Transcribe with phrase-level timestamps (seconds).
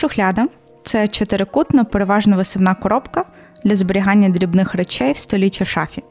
[0.00, 0.46] Шухляда
[0.84, 3.24] це чотирикутна, переважно висивна коробка
[3.64, 6.02] для зберігання дрібних речей в столі чи шафі.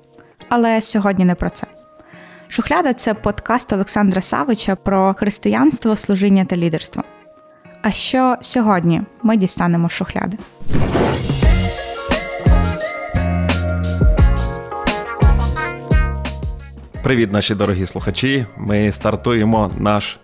[0.49, 1.67] Але сьогодні не про це.
[2.47, 7.03] Шухляда це подкаст Олександра Савича про християнство, служіння та лідерство.
[7.81, 10.37] А що сьогодні ми дістанемо шухляди?
[17.03, 18.45] Привіт, наші дорогі слухачі.
[18.57, 20.19] Ми стартуємо наш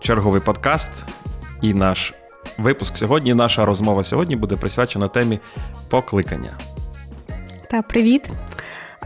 [0.00, 0.90] черговий подкаст
[1.62, 2.14] і наш
[2.58, 3.34] випуск сьогодні.
[3.34, 5.40] Наша розмова сьогодні буде присвячена темі
[5.90, 6.58] покликання.
[7.70, 8.30] Та привіт.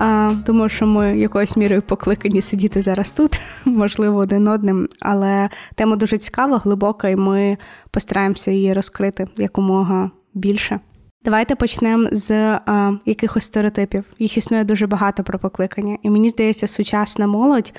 [0.00, 4.88] А, Думаю, що ми якоюсь мірою покликані сидіти зараз тут, можливо, один одним.
[5.00, 7.58] Але тема дуже цікава, глибока, і ми
[7.90, 10.80] постараємося її розкрити якомога більше.
[11.24, 12.30] Давайте почнемо з
[12.66, 14.04] а, якихось стереотипів.
[14.18, 15.98] Їх існує дуже багато про покликання.
[16.02, 17.72] І мені здається, сучасна молодь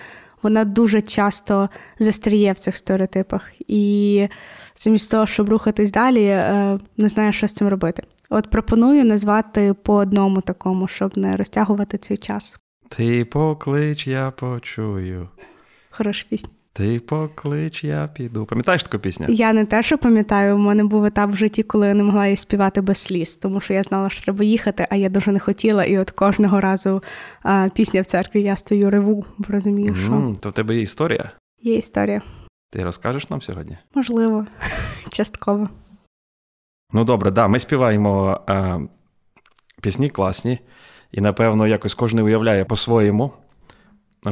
[0.46, 1.70] вона дуже часто
[2.00, 3.42] застріє в цих стереотипах.
[3.68, 4.28] І
[4.76, 8.04] замість того, щоб рухатись далі, е, не знаю, що з цим робити.
[8.30, 12.58] От пропоную назвати по одному такому, щоб не розтягувати цей час.
[12.90, 15.30] Ти поклич, я почую.
[15.90, 16.50] Хороша пісня.
[16.74, 18.46] Ти поклич, я піду.
[18.46, 19.26] Пам'ятаєш таку пісню?
[19.30, 22.26] Я не те, що пам'ятаю, у мене був етап в житті, коли я не могла
[22.26, 25.40] її співати без сліз, тому що я знала, що треба їхати, а я дуже не
[25.40, 25.84] хотіла.
[25.86, 27.04] І от кожного разу
[27.44, 31.32] а, пісня в церкві я стою реву, розумію, що Mm, то в тебе є історія?
[31.62, 32.22] є історія.
[32.70, 33.78] Ти розкажеш нам сьогодні?
[33.94, 34.46] Можливо,
[35.10, 35.70] частково.
[36.94, 38.80] Ну добре, да, ми співаємо е,
[39.82, 40.60] пісні класні,
[41.12, 43.34] і, напевно, якось кожен уявляє по-своєму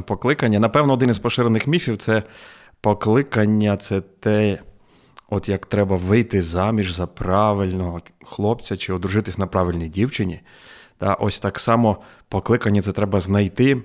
[0.01, 0.59] покликання.
[0.59, 2.23] Напевно, один із поширених міфів це
[2.81, 4.59] покликання це те,
[5.29, 10.41] от як треба вийти заміж за правильного хлопця чи одружитись на правильній дівчині.
[10.97, 13.83] Та ось так само покликання це треба знайти.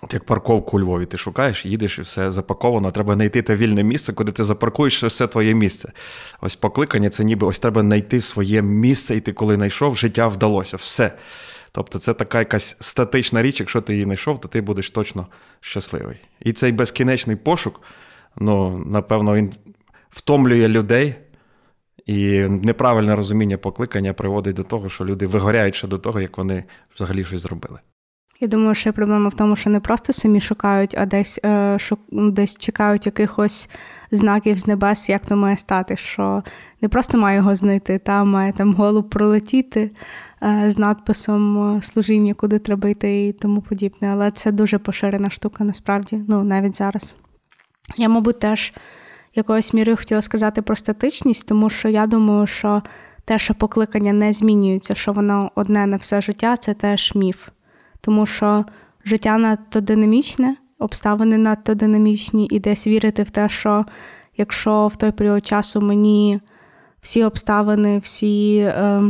[0.00, 2.90] От як парковку у Львові, ти шукаєш, їдеш і все запаковано.
[2.90, 5.92] Треба знайти те вільне місце, куди ти запаркуєш все твоє місце.
[6.40, 10.76] Ось покликання це ніби ось треба знайти своє місце, і ти коли знайшов, життя вдалося.
[10.76, 11.12] Все.
[11.72, 15.26] Тобто це така якась статична річ, якщо ти її знайшов, то ти будеш точно
[15.60, 16.16] щасливий.
[16.40, 17.82] І цей безкінечний пошук,
[18.36, 19.52] ну, напевно, він
[20.10, 21.14] втомлює людей,
[22.06, 26.64] і неправильне розуміння покликання приводить до того, що люди вигоряють ще до того, як вони
[26.94, 27.78] взагалі щось зробили.
[28.40, 32.00] Я думаю, що проблема в тому, що не просто самі шукають, а десь е, шук,
[32.10, 33.70] десь чекають якихось
[34.10, 35.96] знаків з небес, як то має стати.
[35.96, 36.42] Що
[36.80, 39.90] не просто має його знайти, та має там голуб пролетіти
[40.42, 44.08] е, з надписом е, служіння, куди треба йти і тому подібне.
[44.12, 47.14] Але це дуже поширена штука, насправді, ну навіть зараз.
[47.96, 48.72] Я, мабуть, теж
[49.34, 52.82] якоюсь мірою хотіла сказати про статичність, тому що я думаю, що
[53.24, 57.48] те, що покликання не змінюється, що воно одне на все життя, це теж міф
[58.00, 58.64] тому що
[59.04, 63.84] життя надто динамічне, обставини надто динамічні, і десь вірити в те, що
[64.36, 66.40] якщо в той період часу мені
[67.00, 69.02] всі обставини, всі е,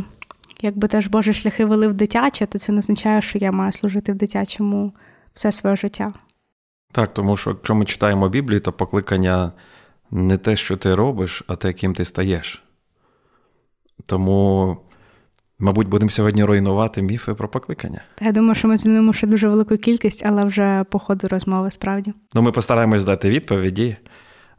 [0.60, 4.12] якби теж Божі шляхи вели в дитяче, то це не означає, що я маю служити
[4.12, 4.92] в дитячому
[5.34, 6.12] все своє життя.
[6.92, 9.52] Так, тому що якщо ми читаємо Біблію, то покликання
[10.10, 12.62] не те, що ти робиш, а те, ким ти стаєш.
[14.06, 14.76] Тому
[15.60, 18.02] Мабуть, будемо сьогодні руйнувати міфи про покликання.
[18.20, 22.12] Я думаю, що ми змінимо ще дуже велику кількість, але вже по ходу розмови справді.
[22.34, 23.96] Ну, ми постараємось дати відповіді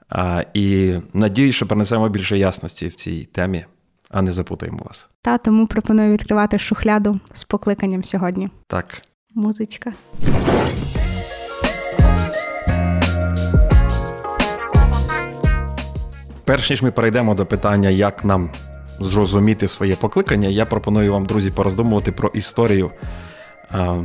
[0.09, 3.65] а, і надію, що принесемо більше ясності в цій темі,
[4.09, 5.09] а не запутаємо вас.
[5.21, 8.49] Та тому пропоную відкривати шухляду з покликанням сьогодні.
[8.67, 9.01] Так.
[9.35, 9.93] Музичка.
[16.45, 18.49] Перш ніж ми перейдемо до питання, як нам
[18.99, 22.91] зрозуміти своє покликання, я пропоную вам, друзі, пороздумувати про історію
[23.73, 24.03] е,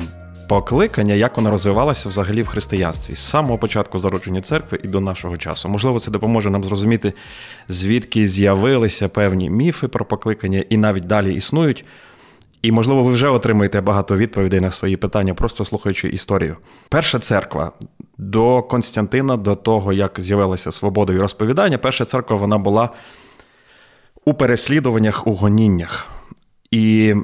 [0.49, 5.37] покликання, як вона розвивалася взагалі в християнстві з самого початку зародження церкви і до нашого
[5.37, 5.69] часу.
[5.69, 7.13] Можливо, це допоможе нам зрозуміти,
[7.69, 11.85] звідки з'явилися певні міфи про покликання і навіть далі існують.
[12.63, 16.57] І, можливо, ви вже отримаєте багато відповідей на свої питання, просто слухаючи історію.
[16.89, 17.73] Перша церква
[18.19, 22.91] до Константина, до того, як з'явилася свобода і розповідання, перша церква вона була
[24.25, 26.09] у переслідуваннях, у гоніннях.
[26.71, 27.15] І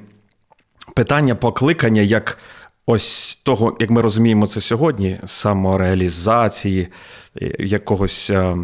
[0.94, 2.38] питання покликання, як
[2.86, 6.88] ось того, як ми розуміємо це сьогодні, самореалізації,
[7.42, 8.56] е, якогось е,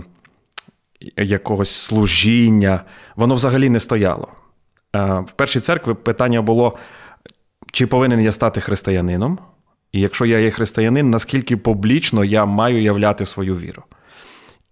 [1.16, 2.80] якогось служіння,
[3.16, 4.28] воно взагалі не стояло.
[4.96, 6.78] Е, в першій церкві питання було,
[7.72, 9.38] чи повинен я стати християнином?
[9.92, 13.82] І якщо я є християнин, наскільки публічно я маю являти свою віру?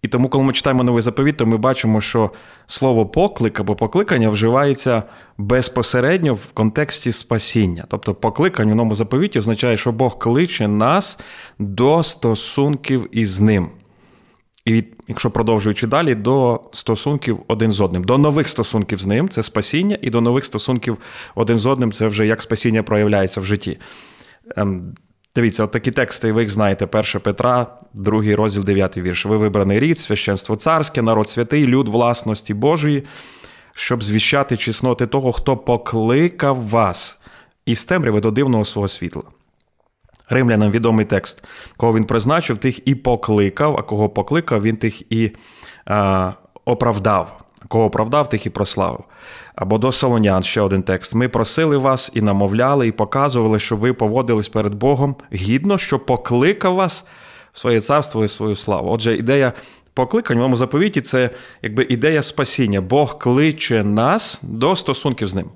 [0.04, 2.30] І тому, коли ми читаємо новий заповіт, то ми бачимо, що
[2.66, 5.02] слово поклик або покликання вживається
[5.38, 7.84] безпосередньо в контексті спасіння.
[7.88, 11.20] Тобто, покликання в новому заповіті означає, що Бог кличе нас
[11.58, 13.68] до стосунків із ним.
[14.64, 19.42] І якщо продовжуючи далі, до стосунків один з одним, до нових стосунків з ним це
[19.42, 20.98] спасіння, і до нових стосунків
[21.34, 23.78] один з одним це вже як спасіння проявляється в житті.
[25.34, 29.26] Дивіться, от такі тексти, ви їх знаєте, 1 Петра, 2 розділ, 9 вірш.
[29.26, 33.04] Ви вибраний рід, священство царське, народ святий, люд власності Божої,
[33.76, 37.22] щоб звіщати чесноти того, хто покликав вас
[37.66, 39.22] із темряви до дивного свого світла.
[40.28, 41.44] Римлянам відомий текст,
[41.76, 45.30] кого він призначив, тих і покликав, а кого покликав, він тих і
[45.84, 46.32] а,
[46.64, 47.43] оправдав.
[47.68, 49.04] Кого оправдав, тих і прославив.
[49.54, 51.14] Або до Солонян ще один текст.
[51.14, 56.74] Ми просили вас і намовляли, і показували, що ви поводились перед Богом гідно, що покликав
[56.74, 57.06] вас
[57.52, 58.90] в своє царство і свою славу.
[58.90, 59.52] Отже, ідея
[59.94, 61.30] покликань в моєму заповіті це
[61.62, 62.80] якби ідея спасіння.
[62.80, 65.50] Бог кличе нас до стосунків з ним.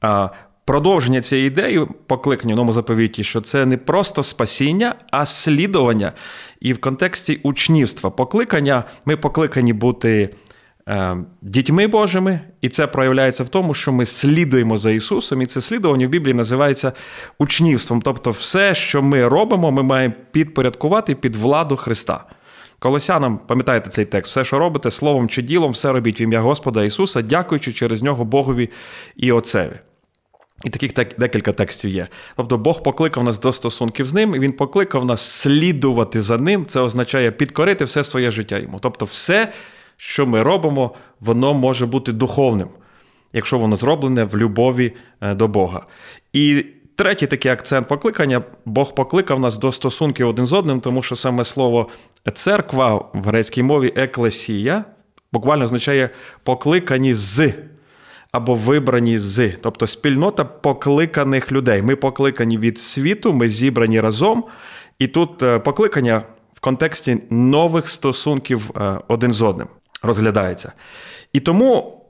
[0.00, 0.28] А
[0.70, 6.12] Продовження цієї ідеї покликання в новому заповіті, що це не просто спасіння, а слідування.
[6.60, 10.30] І в контексті учнівства покликання ми покликані бути
[11.42, 16.06] дітьми Божими, і це проявляється в тому, що ми слідуємо за Ісусом, і це слідування
[16.06, 16.92] в Біблії називається
[17.38, 18.02] учнівством.
[18.02, 22.24] Тобто, все, що ми робимо, ми маємо підпорядкувати під владу Христа.
[22.78, 26.84] Колосянам, пам'ятаєте цей текст, все, що робите, словом чи ділом, все робіть в ім'я Господа
[26.84, 28.70] Ісуса, дякуючи через нього Богові
[29.16, 29.76] і Отцеві.
[30.64, 32.06] І таких декілька текстів є.
[32.36, 36.66] Тобто Бог покликав нас до стосунків з ним, і Він покликав нас слідувати за ним.
[36.66, 38.78] Це означає підкорити все своє життя йому.
[38.82, 39.52] Тобто, все,
[40.02, 42.68] що ми робимо, воно може бути духовним,
[43.32, 45.86] якщо воно зроблене в любові е, до Бога.
[46.32, 46.66] І
[46.96, 51.44] третій такий акцент покликання: Бог покликав нас до стосунків один з одним, тому що саме
[51.44, 51.88] слово
[52.34, 54.84] церква в грецькій мові еклесія
[55.32, 56.10] буквально означає
[56.42, 57.52] покликані з
[58.32, 61.82] або вибрані з, тобто спільнота покликаних людей.
[61.82, 64.44] Ми покликані від світу, ми зібрані разом.
[64.98, 66.22] І тут е, покликання
[66.54, 69.68] в контексті нових стосунків е, один з одним
[70.02, 70.72] розглядається.
[71.32, 72.00] І тому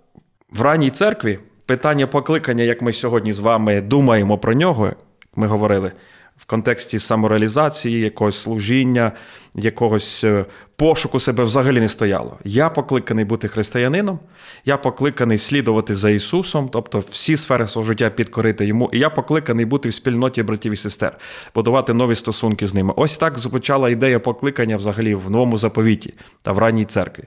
[0.51, 4.97] в ранній церкві питання покликання, як ми сьогодні з вами думаємо про нього, як
[5.37, 5.93] ми говорили
[6.41, 9.13] в контексті самореалізації, якогось служіння,
[9.55, 10.45] якогось е,
[10.77, 12.39] пошуку себе взагалі не стояло.
[12.45, 14.19] Я покликаний бути християнином,
[14.65, 19.65] я покликаний слідувати за Ісусом, тобто всі сфери свого життя підкорити йому, і я покликаний
[19.65, 21.19] бути в спільноті братів і сестер,
[21.55, 22.93] будувати нові стосунки з ними.
[22.97, 27.25] Ось так звучала ідея покликання взагалі в новому заповіті та в ранній церкві.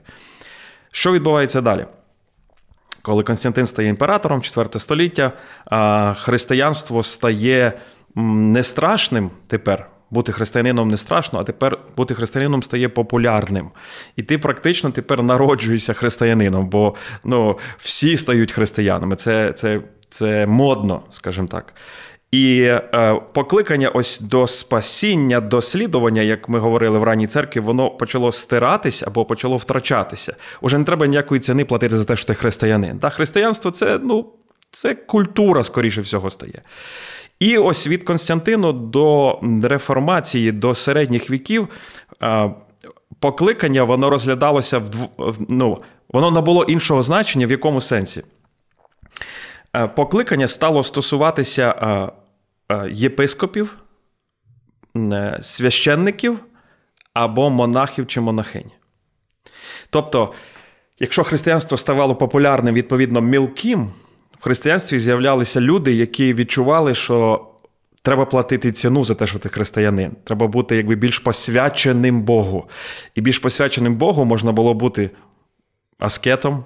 [0.96, 1.86] Що відбувається далі?
[3.02, 5.32] Коли Константин стає імператором, 4 століття,
[6.16, 7.72] християнство стає
[8.14, 9.88] не страшним тепер.
[10.10, 13.70] Бути християнином не страшно, а тепер бути християнином стає популярним.
[14.16, 16.94] І ти практично тепер народжуєшся християнином, бо
[17.24, 19.16] ну, всі стають християнами.
[19.16, 21.74] Це це, це модно, скажімо так.
[22.34, 28.32] І е, покликання ось до спасіння, дослідування, як ми говорили в ранній церкві, воно почало
[28.32, 30.36] стиратися або почало втрачатися.
[30.60, 32.98] Уже не треба ніякої ціни платити за те, що ти християнин.
[32.98, 34.32] Та християнство це, ну,
[34.70, 36.62] це культура, скоріше всього, стає.
[37.40, 41.68] І ось від Константину до реформації, до середніх віків
[43.20, 45.78] покликання воно розглядалося в ну,
[46.08, 48.22] воно набуло іншого значення, в якому сенсі.
[49.96, 51.74] Покликання стало стосуватися
[52.90, 53.76] єпископів,
[54.96, 56.38] е, священників
[57.14, 58.70] або монахів чи монахинь.
[59.90, 60.32] Тобто,
[60.98, 63.90] якщо християнство ставало популярним, відповідно, мілким,
[64.40, 67.46] в християнстві з'являлися люди, які відчували, що
[68.02, 70.16] треба платити ціну за те, що ти християнин.
[70.24, 72.68] Треба бути якби більш посвяченим Богу.
[73.14, 75.10] І більш посвяченим Богу можна було бути
[75.98, 76.64] аскетом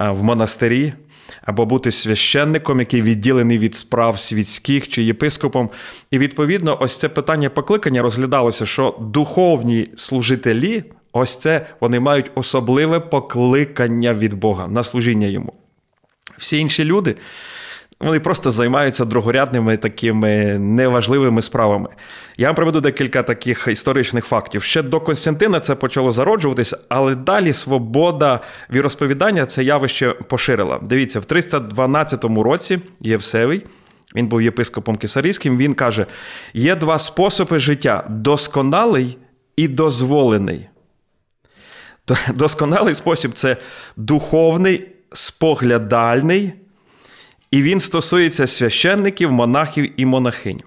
[0.00, 0.92] в монастирі.
[1.42, 5.70] Або бути священником, який відділений від справ світських чи єпископом.
[6.10, 13.00] І відповідно, ось це питання покликання розглядалося, що духовні служителі, ось це вони мають особливе
[13.00, 15.52] покликання від Бога на служіння йому.
[16.38, 17.16] Всі інші люди.
[18.00, 21.88] Вони просто займаються другорядними такими неважливими справами.
[22.36, 24.62] Я вам приведу декілька таких історичних фактів.
[24.62, 28.40] Ще до Константина це почало зароджуватися, але далі свобода
[28.72, 30.80] віросповідання це явище поширила.
[30.82, 33.62] Дивіться, в 312 році Євсевий,
[34.14, 36.06] він був єпископом Кисарійським, він каже:
[36.54, 39.18] є два способи життя: досконалий
[39.56, 40.68] і дозволений.
[42.34, 43.56] Досконалий спосіб це
[43.96, 46.52] духовний споглядальний,
[47.56, 50.62] і він стосується священників, монахів і монахинь.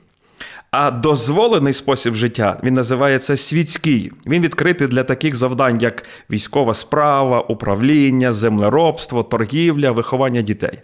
[0.72, 4.12] А дозволений спосіб життя він називається світський.
[4.28, 10.80] Він відкритий для таких завдань, як військова справа, управління, землеробство, торгівля, виховання дітей.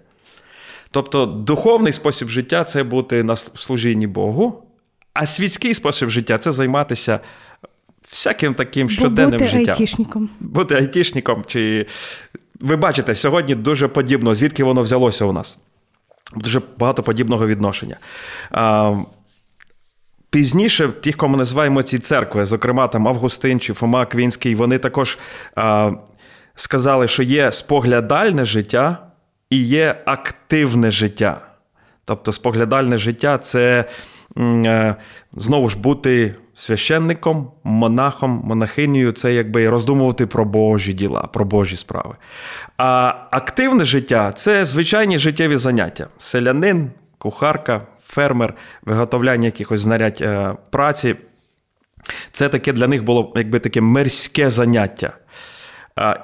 [0.91, 4.63] Тобто духовний спосіб життя це бути на служінні Богу,
[5.13, 7.19] а світський спосіб життя це займатися
[8.09, 9.69] всяким таким щоденним бути життям.
[9.69, 10.29] айтішником.
[10.39, 11.43] Бути айтішником.
[11.47, 11.85] Чи...
[12.59, 15.59] Ви бачите, сьогодні дуже подібно, звідки воно взялося у нас.
[16.33, 17.97] Дуже багато подібного відношення.
[20.29, 25.17] Пізніше, ті, кого ми називаємо ці церкви, зокрема там Августин чи Фома Квінський, вони також
[25.55, 25.91] а,
[26.55, 28.97] сказали, що є споглядальне життя
[29.49, 31.41] і є активне життя.
[32.05, 33.85] Тобто, споглядальне життя це
[34.37, 34.95] е,
[35.33, 42.15] знову ж бути священником, монахом, монахинею це якби роздумувати про Божі діла, про Божі справи.
[42.77, 46.07] А активне життя це звичайні життєві заняття.
[46.17, 48.53] Селянин, кухарка, фермер,
[48.85, 51.15] виготовляння якихось знарядь е, праці.
[52.31, 55.13] Це таке для них було якби таке мирське заняття.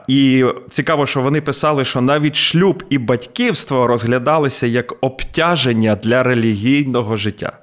[0.08, 7.18] І цікаво, що вони писали, що навіть шлюб і батьківство розглядалися як обтяження для релігійного
[7.18, 7.58] життя.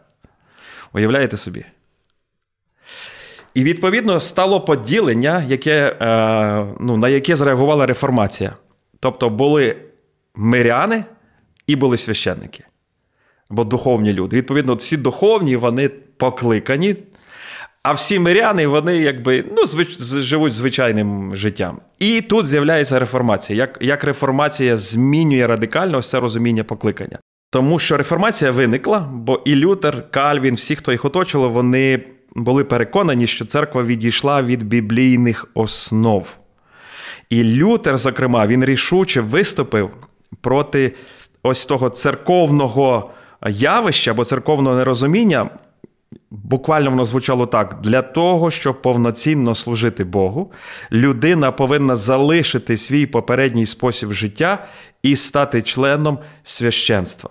[0.92, 1.64] Уявляєте собі?
[3.58, 8.54] І відповідно стало поділення, яке, е, ну, на яке зреагувала реформація.
[9.00, 9.76] Тобто були
[10.34, 11.04] миряни
[11.66, 12.64] і були священники,
[13.50, 14.36] бо духовні люди.
[14.36, 16.96] Відповідно, всі духовні вони покликані
[17.82, 20.02] а всі миряни, вони якби ну, звич...
[20.02, 21.80] живуть звичайним життям.
[21.98, 23.58] І тут з'являється реформація.
[23.58, 27.18] Як як реформація змінює радикально це розуміння покликання.
[27.50, 32.00] Тому що реформація виникла, бо і Лютер, Кальвін, всі, хто їх оточило, вони
[32.44, 36.36] були переконані, що церква відійшла від біблійних основ.
[37.30, 39.90] І Лютер, зокрема, він рішуче виступив
[40.40, 40.94] проти
[41.42, 43.10] ось того церковного
[43.48, 45.50] явища або церковного нерозуміння.
[46.30, 50.52] Буквально воно звучало так: для того, щоб повноцінно служити Богу,
[50.92, 54.66] людина повинна залишити свій попередній спосіб життя
[55.02, 57.30] і стати членом священства.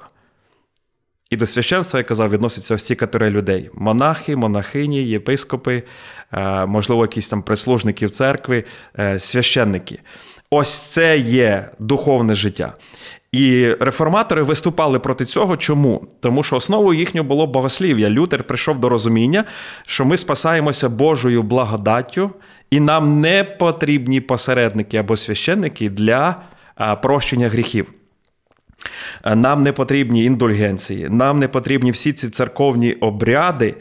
[1.30, 5.84] І до священства, я казав, відносяться всі категорії людей: монахи, монахині, єпископи,
[6.32, 8.64] е, можливо, якісь там прислужники в церкви,
[9.00, 10.00] е, священники.
[10.50, 12.74] Ось це є духовне життя.
[13.32, 15.58] І реформатори виступали проти цього.
[15.58, 16.08] Чому?
[16.20, 18.10] Тому що основою їхнього було богослів'я.
[18.10, 19.46] Лютер прийшов до розуміння,
[19.86, 22.32] що ми спасаємося Божою благодаттю,
[22.72, 26.36] і нам не потрібні посередники або священники для
[27.02, 27.97] прощення гріхів.
[29.36, 33.76] Нам не потрібні індульгенції, нам не потрібні всі ці церковні обряди.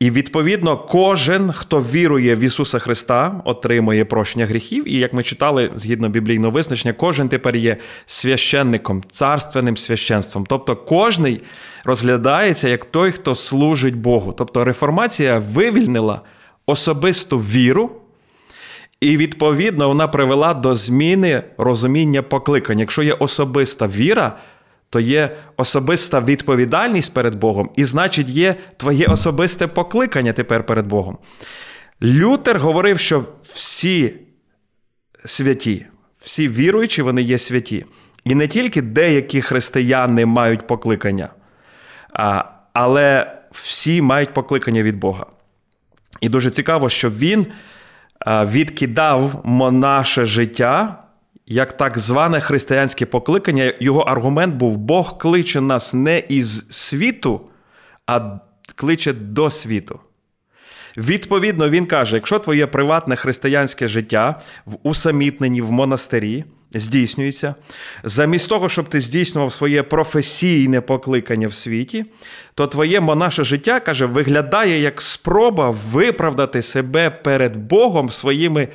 [0.00, 4.88] І відповідно, кожен, хто вірує в Ісуса Христа, отримує прощення гріхів.
[4.88, 10.46] І як ми читали згідно біблійного визначення, кожен тепер є священником, царственним священством.
[10.48, 11.40] Тобто кожний
[11.84, 14.32] розглядається як той, хто служить Богу.
[14.32, 16.20] Тобто реформація вивільнила
[16.66, 17.90] особисту віру.
[19.04, 22.78] І відповідно вона привела до зміни розуміння покликань.
[22.78, 24.38] Якщо є особиста віра,
[24.90, 31.18] то є особиста відповідальність перед Богом, і значить, є твоє особисте покликання тепер перед Богом.
[32.02, 34.14] Лютер говорив, що всі
[35.24, 35.86] святі,
[36.18, 37.84] всі віруючі, вони є святі.
[38.24, 41.28] І не тільки деякі християни мають покликання,
[42.72, 45.26] але всі мають покликання від Бога.
[46.20, 47.46] І дуже цікаво, що він
[48.26, 51.04] відкидав монаше життя
[51.46, 57.40] як так зване християнське покликання, його аргумент був: Бог кличе нас не із світу,
[58.06, 58.38] а
[58.74, 60.00] кличе до світу.
[60.96, 66.44] Відповідно, він каже: якщо твоє приватне християнське життя в усамітненні в монастирі
[66.80, 67.54] здійснюється,
[68.04, 72.04] замість того, щоб ти здійснював своє професійне покликання в світі,
[72.54, 78.68] то твоє монаше життя каже, виглядає як спроба виправдати себе перед Богом своїми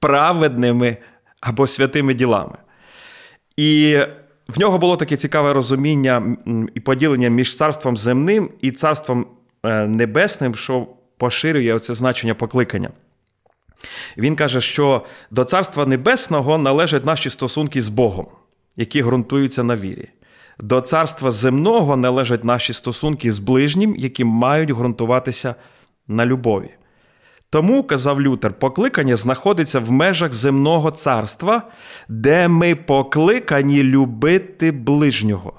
[0.00, 0.96] праведними
[1.40, 2.56] або святими ділами.
[3.56, 3.98] І
[4.48, 6.36] в нього було таке цікаве розуміння
[6.74, 9.26] і поділення між царством земним і царством
[9.64, 12.90] е, небесним, що поширює оце значення покликання.
[14.16, 18.26] Він каже, що до Царства Небесного належать наші стосунки з Богом,
[18.76, 20.08] які ґрунтуються на вірі.
[20.58, 25.54] До царства земного належать наші стосунки з ближнім, які мають ґрунтуватися
[26.08, 26.70] на любові.
[27.50, 31.62] Тому, казав Лютер, покликання знаходиться в межах земного царства,
[32.08, 35.52] де ми покликані любити ближнього.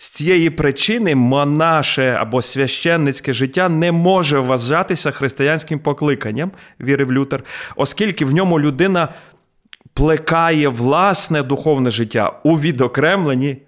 [0.00, 7.44] З цієї причини монаше або священницьке життя не може вважатися християнським покликанням, вірив Лютер,
[7.76, 9.08] оскільки в ньому людина
[9.94, 13.62] плекає власне духовне життя у відокремленні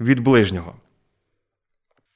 [0.00, 0.74] від ближнього.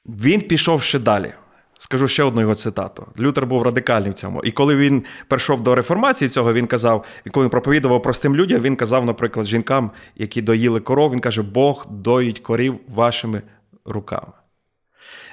[0.05, 1.33] Він пішов ще далі.
[1.79, 3.07] Скажу ще одну його цитату.
[3.19, 4.43] Лютер був радикальний в цьому.
[4.43, 8.61] І коли він прийшов до реформації цього, він казав, і коли він проповідував простим людям,
[8.61, 13.41] він казав, наприклад, жінкам, які доїли коров, він каже: Бог доїть корів вашими
[13.85, 14.31] руками.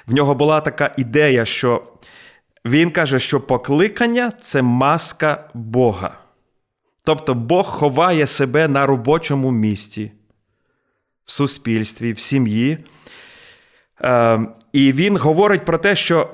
[0.07, 1.83] В нього була така ідея, що
[2.65, 6.17] Він каже, що покликання це маска Бога.
[7.03, 10.11] Тобто Бог ховає себе на робочому місці,
[11.25, 12.77] в суспільстві, в сім'ї.
[14.01, 14.39] Е,
[14.73, 16.29] і він говорить про те, що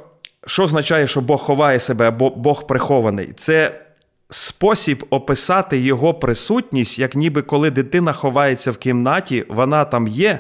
[0.48, 3.34] що означає, що Бог ховає себе, або Бог прихований.
[3.38, 3.82] Це
[4.30, 10.40] спосіб описати його присутність, як ніби коли дитина ховається в кімнаті, вона там є,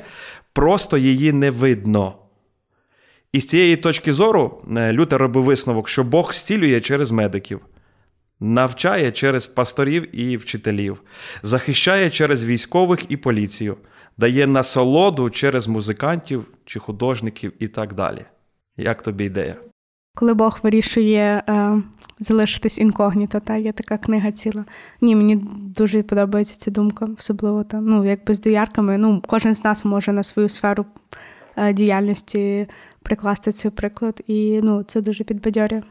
[0.53, 2.15] просто її не видно.
[3.33, 7.59] І з цієї точки зору е, Лютер робив висновок, що Бог зцілює через медиків,
[8.39, 11.01] навчає через пасторів і вчителів,
[11.43, 13.77] захищає через військових і поліцію,
[14.19, 18.25] дає насолоду через музикантів чи художників і так далі.
[18.77, 19.55] Як тобі ідея?
[20.15, 21.81] Коли Бог вирішує е,
[22.19, 24.65] залишитись інкогніто, та є така книга ціла.
[25.01, 28.97] Ні, мені дуже подобається ця думка, особливо там, ну, якби з доярками.
[28.97, 30.85] Ну, кожен з нас може на свою сферу
[31.55, 32.67] е, діяльності
[33.03, 35.81] прикласти цей приклад, і ну, це дуже підбадьорює.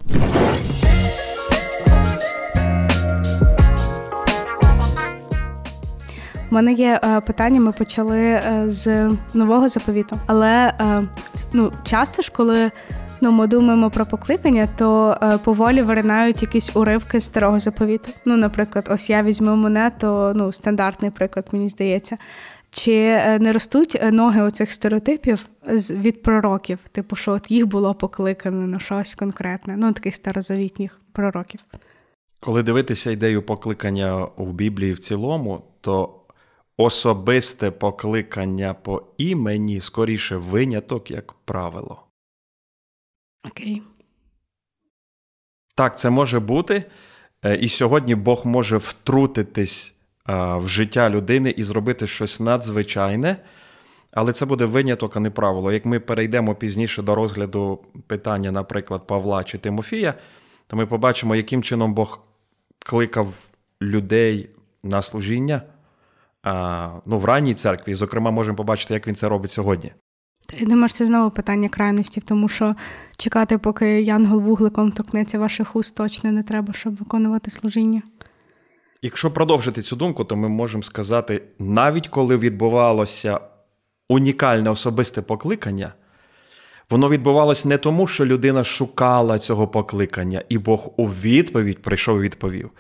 [6.51, 7.61] У мене є е, питання.
[7.61, 11.03] Ми почали е, з нового заповіту, але е,
[11.53, 12.71] ну, часто ж, коли
[13.21, 18.13] ну, ми думаємо про покликання, то е, поволі виринають якісь уривки старого заповіту.
[18.27, 22.19] Ну, наприклад, ось я візьму мене, то ну, стандартний приклад, мені здається.
[22.71, 25.49] Чи е, не ростуть е, ноги оцих стереотипів
[25.91, 26.79] від пророків?
[26.93, 31.61] Типу, що от їх було покликано на щось конкретне, ну таких старозавітніх пророків?
[32.41, 36.15] Коли дивитися ідею покликання в Біблії в цілому, то
[36.79, 42.05] особисте покликання по імені скоріше виняток, як правило.
[43.51, 43.83] Окей.
[45.75, 46.85] Так, це може бути.
[47.45, 49.95] Е, і сьогодні Бог може втрутитись
[50.29, 53.37] в життя людини і зробити щось надзвичайне.
[54.11, 55.73] Але це буде виняток, а не правило.
[55.73, 60.15] Як ми перейдемо пізніше до розгляду питання, наприклад, Павла чи Тимофія,
[60.67, 62.21] то ми побачимо, яким чином Бог
[62.79, 63.35] кликав
[63.83, 64.51] людей
[64.83, 65.63] на служіння
[67.07, 67.93] ну, в ранній церкві.
[67.93, 69.93] І, зокрема, можемо побачити, як він це робить сьогодні.
[70.59, 72.75] Я думаю, це знову питання крайності, тому що
[73.17, 78.03] чекати, поки янгол вугликом торкнеться ваших уст, точно не треба, щоб виконувати служіння.
[79.03, 83.41] Якщо продовжити цю думку, то ми можемо сказати, навіть коли відбувалося
[84.09, 85.93] унікальне особисте покликання,
[86.91, 92.23] воно відбувалося не тому, що людина шукала цього покликання, і Бог у відповідь прийшов і
[92.23, 92.71] відповів.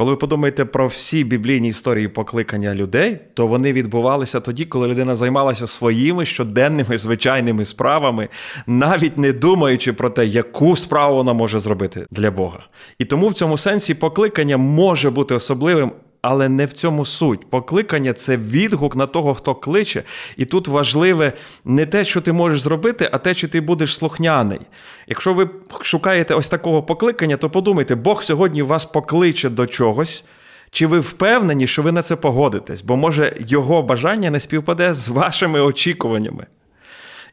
[0.00, 5.16] Коли ви подумаєте про всі біблійні історії покликання людей, то вони відбувалися тоді, коли людина
[5.16, 8.28] займалася своїми щоденними звичайними справами,
[8.66, 12.58] навіть не думаючи про те, яку справу вона може зробити для Бога.
[12.98, 15.92] І тому в цьому сенсі покликання може бути особливим.
[16.22, 17.50] Але не в цьому суть.
[17.50, 20.02] Покликання це відгук на того, хто кличе.
[20.36, 21.32] І тут важливе
[21.64, 24.60] не те, що ти можеш зробити, а те, що ти будеш слухняний.
[25.06, 30.24] Якщо ви шукаєте ось такого покликання, то подумайте, Бог сьогодні вас покличе до чогось.
[30.70, 32.82] Чи ви впевнені, що ви на це погодитесь?
[32.82, 36.46] Бо може його бажання не співпаде з вашими очікуваннями.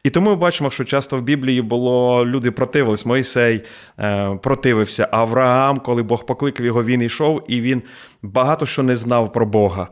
[0.02, 3.06] І тому ми бачимо, що часто в Біблії було люди противились.
[3.06, 3.64] Мойсей
[3.98, 5.08] е, противився.
[5.12, 7.82] Авраам, коли Бог покликав його, він йшов, і він
[8.22, 9.88] багато що не знав про Бога.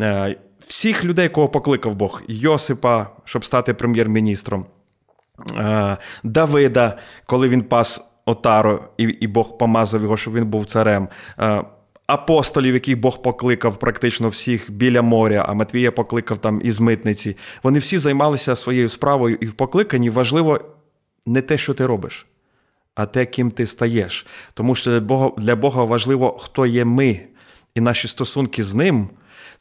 [0.00, 4.64] Е, всіх людей, кого покликав Бог, Йосипа, щоб стати прем'єр-міністром,
[5.58, 11.08] е, Давида, коли він пас Отару, і і Бог помазав його, щоб він був царем.
[12.10, 17.36] Апостолів, яких Бог покликав практично всіх біля моря, а Матвія покликав там із митниці.
[17.62, 20.60] Вони всі займалися своєю справою, і в покликанні важливо
[21.26, 22.26] не те, що ти робиш,
[22.94, 24.26] а те, ким ти стаєш.
[24.54, 25.00] Тому що
[25.38, 27.20] для Бога важливо, хто є ми,
[27.74, 29.08] і наші стосунки з ним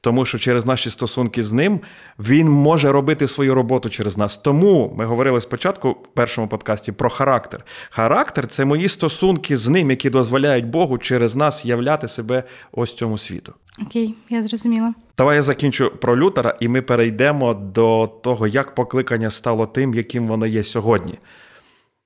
[0.01, 1.79] тому що через наші стосунки з ним
[2.19, 4.37] він може робити свою роботу через нас.
[4.37, 7.65] Тому ми говорили спочатку в першому подкасті про характер.
[7.89, 13.17] Характер це мої стосунки з ним, які дозволяють Богу через нас являти себе ось цьому
[13.17, 13.53] світу.
[13.81, 14.93] Окей, я зрозуміла.
[15.17, 20.27] Давай я закінчу про Лютера, і ми перейдемо до того, як покликання стало тим, яким
[20.27, 21.19] воно є сьогодні.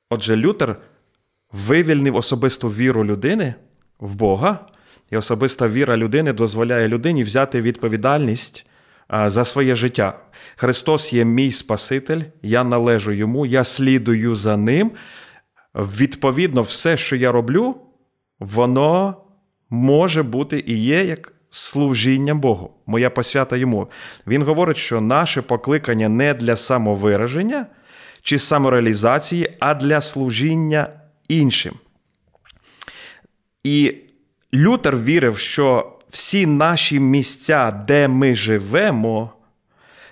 [0.09, 0.77] Отже, Лютер
[1.51, 3.55] вивільнив особисту віру людини
[3.99, 4.59] в Бога
[5.13, 8.65] і особиста віра людини дозволяє людині взяти відповідальність
[9.25, 10.19] за своє життя.
[10.55, 14.91] Христос є мій Спаситель, я належу йому, я слідую за ним.
[15.75, 17.75] Відповідно, все, що я роблю,
[18.39, 19.17] воно
[19.69, 23.87] може бути і є як служіння Богу, моя посвята йому.
[24.27, 27.65] Він говорить, що наше покликання не для самовираження
[28.21, 30.87] чи самореалізації, а для служіння
[31.27, 31.73] іншим.
[33.63, 33.95] І
[34.53, 39.33] Лютер вірив, що всі наші місця, де ми живемо,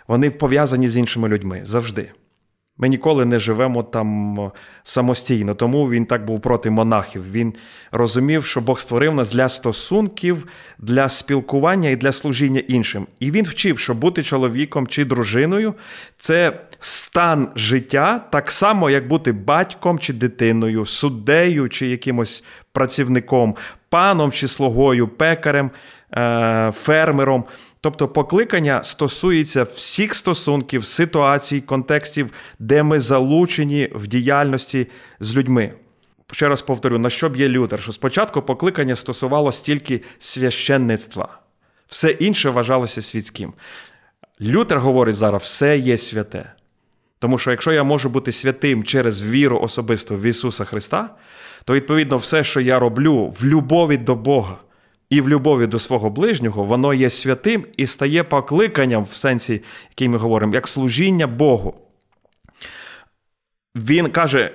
[0.07, 2.11] вони пов'язані з іншими людьми завжди.
[2.77, 4.51] Ми ніколи не живемо там
[4.83, 7.31] самостійно, тому він так був проти монахів.
[7.31, 7.53] Він
[7.91, 10.47] розумів, що Бог створив нас для стосунків,
[10.79, 13.07] для спілкування і для служіння іншим.
[13.19, 15.73] І він вчив, що бути чоловіком чи дружиною
[16.17, 23.55] це стан життя, так само, як бути батьком чи дитиною, суддею чи якимось працівником,
[23.89, 25.71] паном чи слугою, пекарем,
[26.17, 27.43] е, фермером.
[27.81, 34.87] Тобто покликання стосується всіх стосунків, ситуацій, контекстів, де ми залучені в діяльності
[35.19, 35.73] з людьми.
[36.31, 41.39] Ще раз повторю, на що б є Лютер, що спочатку покликання стосувалося тільки священництва,
[41.87, 43.53] все інше вважалося світським.
[44.41, 46.53] Лютер говорить зараз, все є святе.
[47.19, 51.09] Тому що якщо я можу бути святим через віру особисто в Ісуса Христа,
[51.65, 54.57] то відповідно все, що я роблю в любові до Бога
[55.09, 60.09] і в любові до свого ближнього, воно є святим і стає покликанням в сенсі, який
[60.09, 61.75] ми говоримо, як служіння Богу.
[63.75, 64.51] Він каже,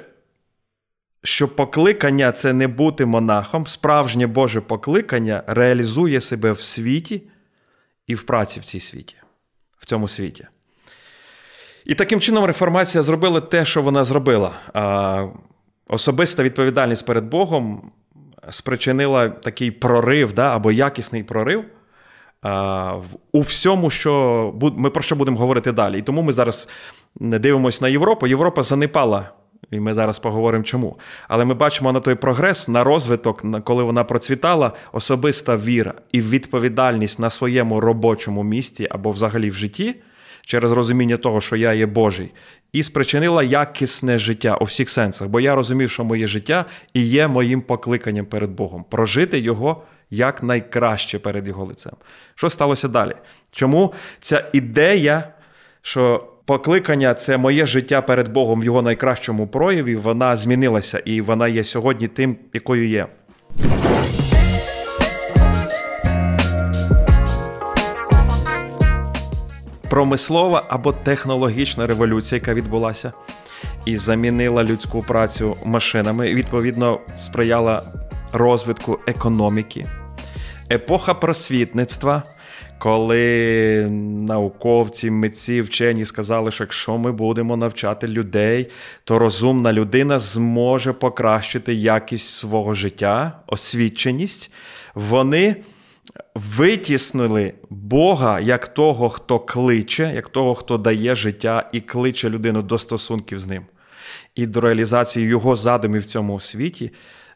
[1.23, 7.23] що покликання це не бути монахом, справжнє Боже покликання реалізує себе в світі
[8.07, 9.17] і в праці в цій світі,
[9.79, 10.47] в цьому світі.
[11.85, 14.53] І таким чином реформація зробила те, що вона зробила.
[15.89, 17.91] Особиста відповідальність перед Богом
[18.51, 21.65] спричинила такий прорив да, або якісний прорив
[23.33, 25.99] у всьому, що ми про що будемо говорити далі.
[25.99, 26.69] І тому ми зараз
[27.21, 28.27] не дивимося на Європу.
[28.27, 29.31] Європа занепала.
[29.71, 30.99] І ми зараз поговоримо чому.
[31.29, 37.19] Але ми бачимо на той прогрес, на розвиток, коли вона процвітала, особиста віра і відповідальність
[37.19, 39.95] на своєму робочому місці або взагалі в житті
[40.47, 42.33] через розуміння того, що я є Божий,
[42.73, 47.29] і спричинила якісне життя у всіх сенсах, бо я розумів, що моє життя і є
[47.29, 51.93] моїм покликанням перед Богом прожити його як найкраще перед його лицем.
[52.35, 53.13] Що сталося далі?
[53.53, 55.29] Чому ця ідея,
[55.83, 61.49] що покликання це моє життя перед Богом в його найкращому прояві, вона змінилася і вона
[61.49, 63.07] є сьогодні тим, якою є.
[69.97, 73.13] Промислова або технологічна революція, яка відбулася,
[73.87, 77.83] і замінила людську працю машинами, і, відповідно сприяла
[78.33, 79.85] розвитку економіки,
[80.71, 82.23] епоха просвітництва.
[82.79, 83.87] Коли
[84.29, 88.71] науковці, митці, вчені сказали, що якщо ми будемо навчати людей,
[89.05, 94.51] то розумна людина зможе покращити якість свого життя, освіченість,
[94.95, 95.57] вони
[96.35, 102.79] витіснили Бога як того, хто кличе, як того, хто дає життя і кличе людину до
[102.79, 103.67] стосунків з ним,
[104.35, 106.93] і до реалізації його задумів в цьому світі.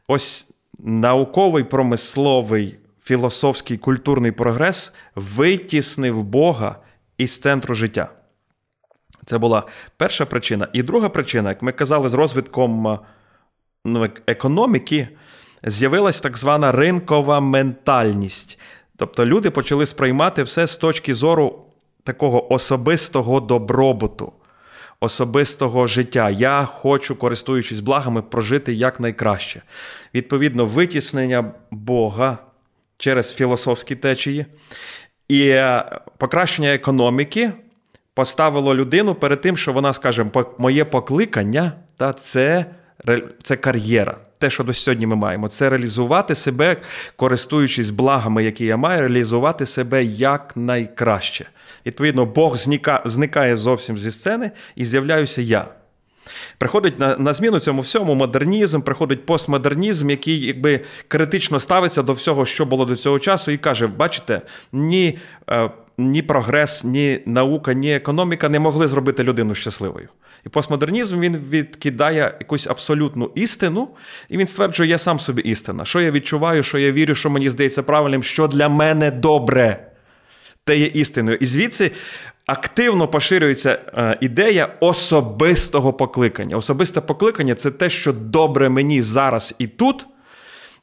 [0.08, 6.76] Ось науковий промисловий філософський культурний прогрес витіснив Бога
[7.18, 8.08] із центру життя.
[9.24, 10.68] Це була перша причина.
[10.72, 12.98] І друга причина, як ми казали, з розвитком
[13.84, 15.08] ну, економіки
[15.62, 18.58] з'явилась так звана ринкова ментальність.
[18.96, 21.66] Тобто люди почали сприймати все з точки зору
[22.04, 24.32] такого особистого добробуту,
[25.00, 26.30] особистого життя.
[26.30, 29.62] Я хочу, користуючись благами, прожити якнайкраще.
[30.14, 32.38] Відповідно, витіснення Бога
[32.98, 34.46] через філософські течії
[35.28, 35.84] і е,
[36.18, 37.52] покращення економіки
[38.14, 40.26] поставило людину перед тим, що вона, скаже,
[40.58, 42.66] моє покликання та це
[43.42, 44.16] це кар'єра.
[44.40, 46.76] Те, що до сьогодні ми маємо, це реалізувати себе,
[47.16, 51.46] користуючись благами, які я маю, реалізувати себе якнайкраще.
[51.86, 52.56] Відповідно, Бог
[53.04, 55.68] зникає зовсім зі сцени і з'являюся я.
[56.58, 62.46] Приходить на на зміну цьому всьому модернізм, приходить постмодернізм, який якби критично ставиться до всього,
[62.46, 64.40] що було до цього часу, і каже: бачите,
[64.72, 65.18] ні,
[65.50, 70.08] е, ні прогрес, ні наука, ні економіка не могли зробити людину щасливою.
[70.46, 73.88] І постмодернізм він відкидає якусь абсолютну істину,
[74.28, 75.84] і він стверджує, я сам собі істина.
[75.84, 79.86] Що я відчуваю, що я вірю, що мені здається правильним, що для мене добре,
[80.64, 81.38] те є істиною.
[81.40, 81.90] І звідси
[82.46, 86.56] активно поширюється е, ідея особистого покликання.
[86.56, 90.06] Особисте покликання це те, що добре мені зараз і тут.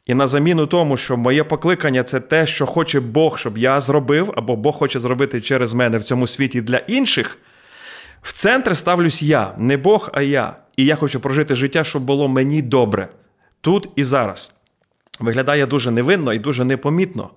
[0.05, 4.33] І на заміну тому, що моє покликання це те, що хоче Бог, щоб я зробив,
[4.35, 7.37] або Бог хоче зробити через мене в цьому світі для інших.
[8.27, 10.55] В центр ставлюсь я, не Бог, а я.
[10.77, 13.09] І я хочу прожити життя, щоб було мені добре
[13.61, 14.59] тут і зараз.
[15.19, 17.29] Виглядає дуже невинно і дуже непомітно.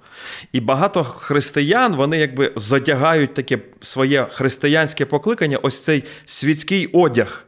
[0.53, 7.45] І багато християн вони якби задягають таке своє християнське покликання, ось цей світський одяг.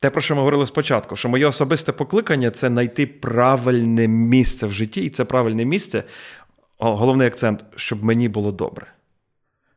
[0.00, 4.72] Те, про що ми говорили спочатку, що моє особисте покликання це знайти правильне місце в
[4.72, 6.04] житті, і це правильне місце,
[6.78, 8.86] головний акцент, щоб мені було добре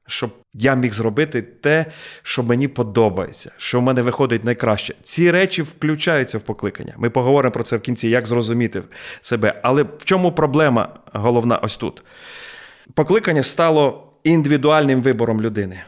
[0.10, 1.86] щоб я міг зробити те,
[2.24, 4.96] що мені подобається, що в мене виходить найкраще.
[5.04, 6.94] Ці речі включаються в покликання.
[6.98, 8.82] Ми поговоримо про це в кінці, як зрозуміти
[9.22, 9.60] себе.
[9.64, 12.04] Але в чому проблема головна ось тут?
[12.94, 15.84] Покликання стало індивідуальним вибором людини.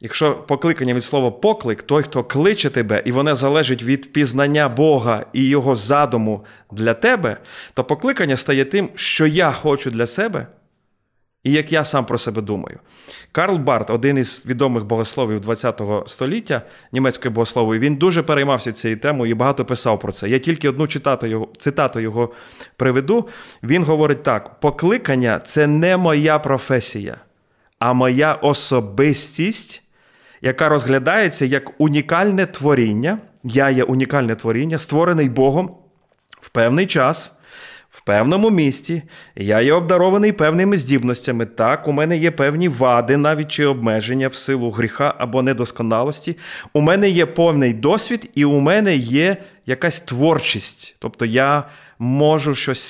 [0.00, 5.26] Якщо покликання від слова поклик, той, хто кличе тебе, і воно залежить від пізнання Бога
[5.32, 7.36] і його задуму для тебе,
[7.74, 10.46] то покликання стає тим, що я хочу для себе,
[11.46, 12.78] і як я сам про себе думаю.
[13.32, 19.30] Карл Барт, один із відомих богословів ХХ століття, німецької богослової, він дуже переймався цією темою
[19.30, 20.28] і багато писав про це.
[20.28, 22.32] Я тільки одну цитату його, цитату його
[22.76, 23.28] приведу.
[23.62, 27.16] Він говорить так: покликання це не моя професія,
[27.78, 29.82] а моя особистість
[30.42, 33.18] яка розглядається як унікальне творіння.
[33.44, 35.76] Я є унікальне творіння, створений Богом
[36.40, 37.38] в певний час,
[37.96, 39.02] в певному місті.
[39.36, 41.46] Я є обдарований певними здібностями.
[41.46, 46.36] Так, у мене є певні вади, навіть чи обмеження в силу гріха або недосконалості.
[46.72, 50.96] У мене є повний досвід, і у мене є якась творчість.
[50.98, 51.64] Тобто я
[51.98, 52.82] можу щось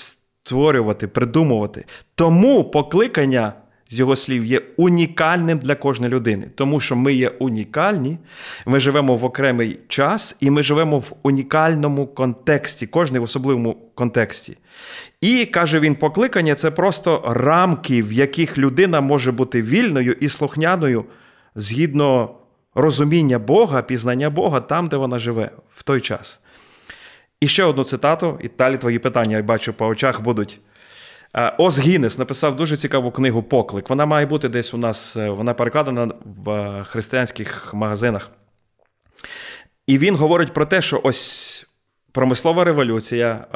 [0.42, 1.84] створювати, придумувати.
[2.14, 3.52] Тому покликання
[3.88, 8.18] з його слів, є унікальним для кожної людини, тому що ми є унікальні,
[8.66, 14.56] ми живемо в окремий час і ми живемо в унікальному контексті, кожний в особливому контексті.
[15.20, 21.04] І каже він, покликання це просто рамки, в яких людина може бути вільною і слухняною
[21.54, 22.34] згідно
[22.74, 26.40] розуміння Бога, пізнання Бога там, де вона живе, в той час.
[27.40, 30.60] І ще одну цитату, і далі твої питання, я бачу, по очах будуть.
[31.36, 33.90] Е, Оз Гіннес написав дуже цікаву книгу Поклик.
[33.90, 38.30] Вона має бути десь у нас, е, вона перекладена в е, християнських магазинах.
[39.86, 41.66] І він говорить про те, що ось
[42.12, 43.46] промислова революція,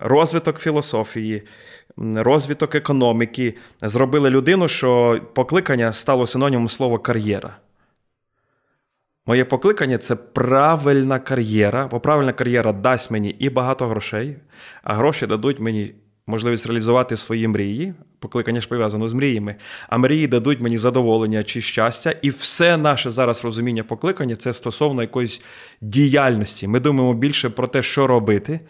[0.00, 1.42] розвиток філософії,
[1.96, 7.56] розвиток економіки зробили людину, що покликання стало синонімом слова кар'єра.
[9.26, 14.36] Моє покликання це правильна кар'єра, бо правильна кар'єра дасть мені і багато грошей,
[14.82, 15.94] а гроші дадуть мені
[16.30, 17.94] можливість реалізувати свої мрії.
[18.18, 19.54] Покликання ж пов'язано з мріями,
[19.88, 25.02] а мрії дадуть мені задоволення чи щастя, і все наше зараз розуміння покликання це стосовно
[25.02, 25.42] якоїсь
[25.80, 26.68] діяльності.
[26.68, 28.60] Ми думаємо більше про те, що робити,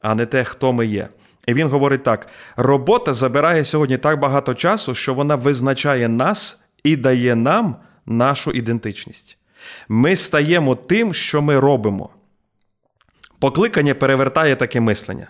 [0.00, 1.08] а не те, хто ми є.
[1.46, 6.96] І він говорить так: робота забирає сьогодні так багато часу, що вона визначає нас і
[6.96, 9.38] дає нам нашу ідентичність.
[9.88, 12.10] Ми стаємо тим, що ми робимо.
[13.38, 15.28] Покликання перевертає таке мислення.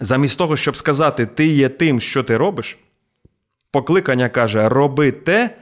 [0.00, 2.78] Замість того, щоб сказати, ти є тим, що ти робиш,
[3.70, 5.56] покликання каже: роби те,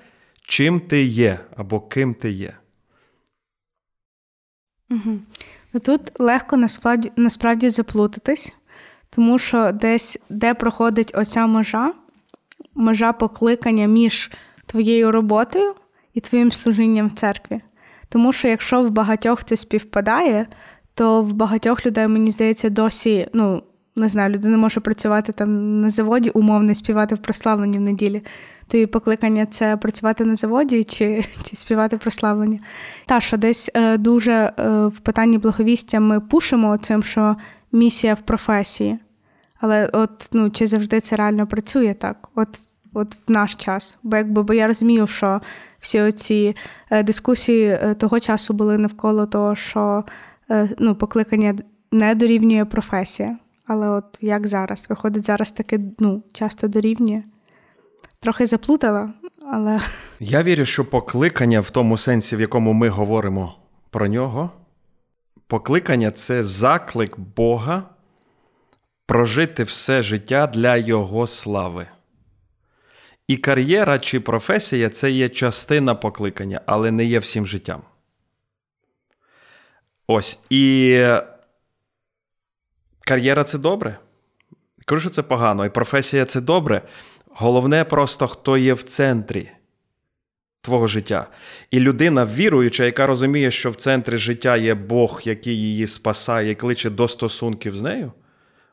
[0.47, 2.55] чим ти є, або ким ти є.
[4.91, 5.19] Угу.
[5.83, 8.55] Тут легко насправді насправді заплутатись,
[9.11, 11.93] тому що десь, де проходить оця межа,
[12.75, 14.31] межа покликання між
[14.67, 15.75] твоєю роботою
[16.15, 17.61] і твоїм служінням в церкві.
[18.09, 20.47] Тому що якщо в багатьох це співпадає,
[20.95, 23.63] то в багатьох людей, мені здається, досі ну,
[23.97, 28.23] не знаю, людина може працювати там на заводі, умовно співати в прославленні в неділі.
[28.69, 32.59] То її покликання це працювати на заводі чи чи співати прославлення.
[33.07, 37.37] Та що десь е, дуже е, в питанні благовістя ми пушимо цим, що
[37.73, 38.99] місія в професії.
[39.61, 42.29] Але от ну, чи завжди це реально працює так?
[42.35, 42.61] От
[42.95, 43.99] от в наш час.
[44.03, 45.41] Бо якби бо я розумію, що
[45.81, 46.55] всі оці
[46.91, 50.05] е, дискусії того часу були навколо того, що
[50.79, 51.55] ну, покликання
[51.93, 53.37] не дорівнює професія.
[53.73, 54.87] Але от як зараз?
[54.89, 57.23] Виходить, зараз таки ну, часто дорівнює.
[58.21, 59.11] Трохи заплутала,
[59.53, 59.81] але.
[60.21, 63.55] Я вірю, що покликання в тому сенсі, в якому ми говоримо
[63.91, 64.51] про нього,
[65.47, 67.83] покликання це заклик Бога
[69.07, 71.87] прожити все життя для Його слави.
[73.29, 77.83] І кар'єра чи професія це є частина покликання, але не є всім життям.
[80.07, 80.41] Ось.
[80.51, 81.07] І
[83.05, 83.99] кар'єра це добре.
[84.87, 86.83] Кажу, що це погано, і професія це добре.
[87.27, 89.51] Головне просто, хто є в центрі
[90.61, 91.27] твого життя.
[91.71, 96.91] І людина віруюча, яка розуміє, що в центрі життя є Бог, який її спасає кличе
[96.91, 98.13] до стосунків з нею,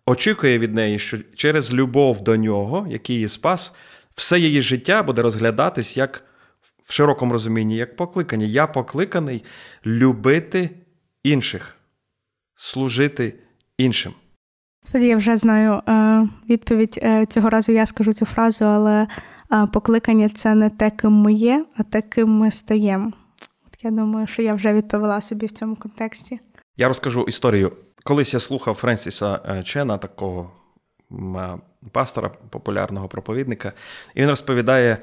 [0.05, 3.73] очікує від неї, що через любов до нього, який її спас,
[4.15, 6.23] все її життя буде розглядатись як
[6.83, 8.45] в широкому розумінні, як покликання.
[8.45, 9.43] Я покликаний
[9.85, 10.69] любити
[11.23, 11.75] інших,
[12.55, 13.33] служити
[13.79, 14.13] іншим.
[14.91, 17.71] Тоді я вже знаю е, відповідь е, цього разу.
[17.71, 19.07] Я скажу цю фразу, але
[19.51, 23.11] е, покликання це не те, ким ми є, а те, ким ми стаємо.
[23.67, 26.39] От я думаю, що я вже відповіла собі в цьому контексті.
[26.77, 27.71] Я розкажу історію.
[28.03, 30.51] Колись я слухав Френсіса Чена, такого
[31.91, 33.73] пастора, популярного проповідника,
[34.15, 34.97] і він розповідає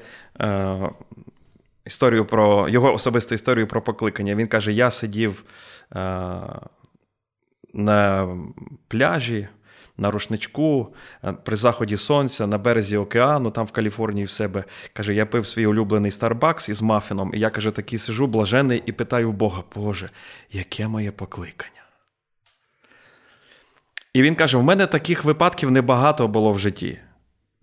[1.85, 4.35] історію про його особисту історію про покликання.
[4.35, 5.43] Він каже: Я сидів
[7.73, 8.29] на
[8.87, 9.47] пляжі.
[9.99, 14.63] На рушничку, е, при заході сонця, на березі океану, там в Каліфорнії в себе.
[14.93, 18.91] Каже, я пив свій улюблений Starbucks із мафіном, і я каже, такий сижу, блажений, і
[18.91, 20.09] питаю Бога, Боже,
[20.51, 21.77] яке моє покликання?
[24.13, 26.99] І він каже: в мене таких випадків небагато було в житті.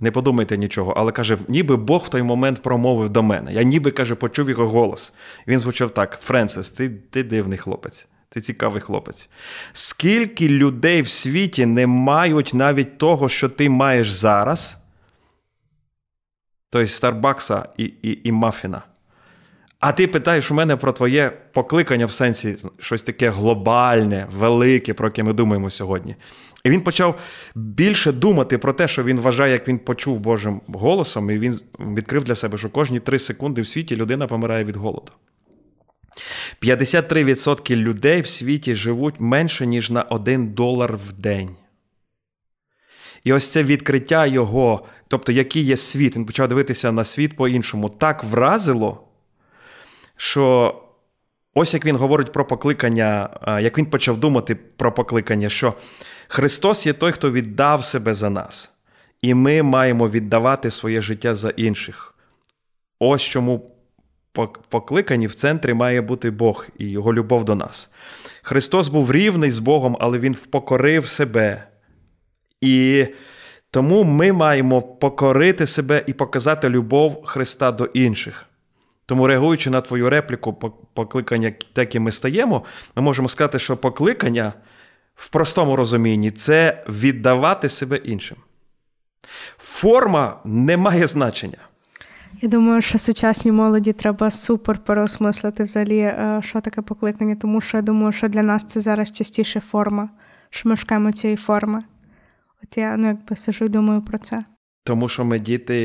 [0.01, 3.53] Не подумайте нічого, але каже, ніби Бог в той момент промовив до мене.
[3.53, 5.15] Я ніби каже, почув його голос.
[5.47, 8.09] Він звучав так: Френсис, ти, ти дивний хлопець.
[8.35, 9.29] Ти цікавий хлопець.
[9.73, 14.79] Скільки людей в світі не мають навіть того, що ти маєш зараз,
[16.71, 18.83] тобто Старбакса і і, і Мафіна.
[19.81, 25.07] А ти питаєш у мене про твоє покликання в сенсі щось таке глобальне, велике, про
[25.07, 26.17] яке ми думаємо сьогодні.
[26.65, 27.19] І він почав
[27.55, 32.25] більше думати про те, що він вважає, як він почув Божим голосом, і він відкрив
[32.25, 35.13] для себе, що кожні три секунди в світі людина помирає від голоду.
[36.61, 41.57] 53% людей в світі живуть менше, ніж на 1 долар в день.
[43.25, 47.89] І ось це відкриття його, тобто, який є світ, він почав дивитися на світ по-іншому,
[47.89, 49.05] так вразило,
[50.17, 50.75] що
[51.55, 53.31] ось як він говорить про покликання,
[53.63, 55.75] як він почав думати про покликання, що
[56.29, 58.73] Христос є той, хто віддав себе за нас,
[59.23, 62.15] і ми маємо віддавати своє життя за інших.
[62.99, 63.71] Ось чому
[64.69, 67.93] покликані в центрі має бути Бог і Його любов до нас.
[68.43, 71.65] Христос був рівний з Богом, але Він впокорив себе.
[72.61, 73.07] І
[73.71, 78.47] тому ми маємо покорити себе і показати любов Христа до інших.
[79.07, 80.53] Тому, реагуючи на твою репліку,
[80.95, 82.65] покликання, такі ми стаємо,
[82.97, 84.53] ми можемо сказати, що покликання
[85.15, 88.37] в простому розумінні це віддавати себе іншим.
[89.59, 91.59] Форма не має значення.
[92.45, 97.77] Я думаю, що сучасній молоді треба супер переосмислити взагалі, е, що таке покликання, тому що
[97.77, 100.09] я думаю, що для нас це зараз частіше форма,
[100.51, 101.83] що ми шукаємо цієї форми.
[102.63, 104.45] От я ну, якби сижу і думаю про це.
[104.85, 105.77] Тому що ми діти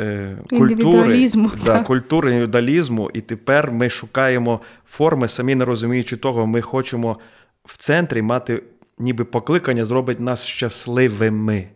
[0.00, 1.28] е, культури,
[1.64, 7.18] да, культури індивідуалізму, і тепер ми шукаємо форми, самі не розуміючи того, ми хочемо
[7.64, 8.62] в центрі мати
[8.98, 11.68] ніби покликання, зробить нас щасливими.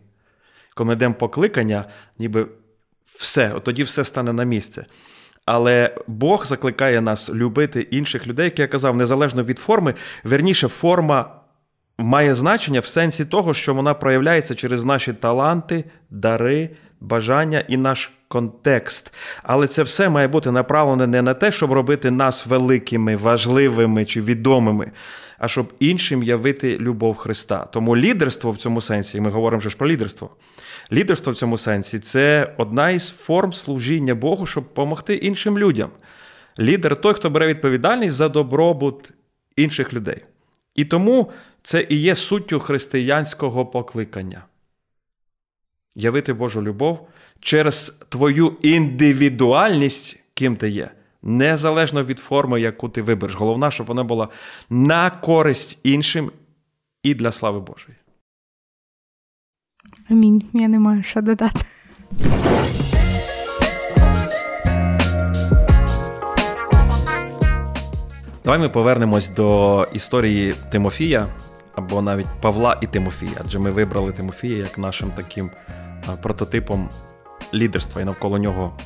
[0.75, 1.85] Коли ми йдемо покликання,
[2.19, 2.47] ніби
[3.17, 4.85] все, тоді все стане на місце.
[5.45, 9.93] Але Бог закликає нас любити інших людей, як я казав, незалежно від форми.
[10.23, 11.41] Верніше, форма
[11.97, 16.69] має значення в сенсі того, що вона проявляється через наші таланти, дари,
[17.01, 19.13] бажання і наш контекст.
[19.43, 24.21] Але це все має бути направлене не на те, щоб робити нас великими, важливими чи
[24.21, 24.91] відомими,
[25.37, 27.67] а щоб іншим явити любов Христа.
[27.73, 30.29] Тому лідерство в цьому сенсі, ми говоримо ж про лідерство.
[30.91, 35.89] Лідерство в цьому сенсі це одна із форм служіння Богу, щоб допомогти іншим людям.
[36.59, 39.11] Лідер той, хто бере відповідальність за добробут
[39.55, 40.23] інших людей.
[40.75, 41.31] І тому
[41.63, 44.45] це і є суттю християнського покликання.
[45.95, 47.07] Явити Божу любов
[47.39, 53.35] через твою індивідуальність, ким ти є, незалежно від форми, яку ти вибереш.
[53.35, 54.29] Головне, щоб вона була
[54.69, 56.31] на користь іншим
[57.03, 57.97] і для слави Божої.
[60.11, 60.43] Амінь.
[60.53, 61.61] Я не маю що додати.
[68.43, 71.27] Давай ми повернемось до історії Тимофія
[71.75, 75.51] або навіть Павла і Тимофія, адже ми вибрали Тимофія як нашим таким
[76.21, 76.89] прототипом
[77.53, 78.77] лідерства і навколо нього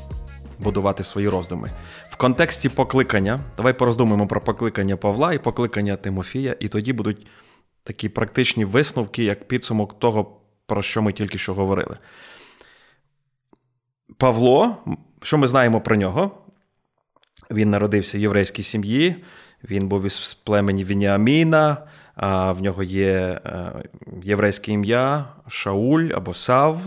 [0.60, 1.70] будувати свої роздуми.
[2.10, 7.28] В контексті покликання, давай пороздумуємо про покликання Павла і покликання Тимофія, і тоді будуть
[7.84, 11.98] такі практичні висновки, як підсумок того, про що ми тільки що говорили.
[14.18, 14.78] Павло,
[15.22, 16.32] що ми знаємо про нього?
[17.52, 19.16] Він народився в єврейській сім'ї,
[19.70, 21.78] він був із племені Вініаміна,
[22.18, 23.72] в нього є е,
[24.24, 26.82] єврейське ім'я Шауль або Сав,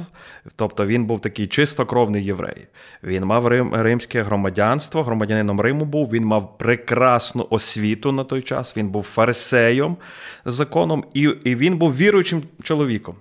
[0.56, 2.66] тобто він був такий чистокровний єврей.
[3.02, 8.76] Він мав рим, римське громадянство, громадянином Риму був, він мав прекрасну освіту на той час,
[8.76, 9.96] він був фарисеєм
[10.44, 13.14] законом, і, і він був віруючим чоловіком.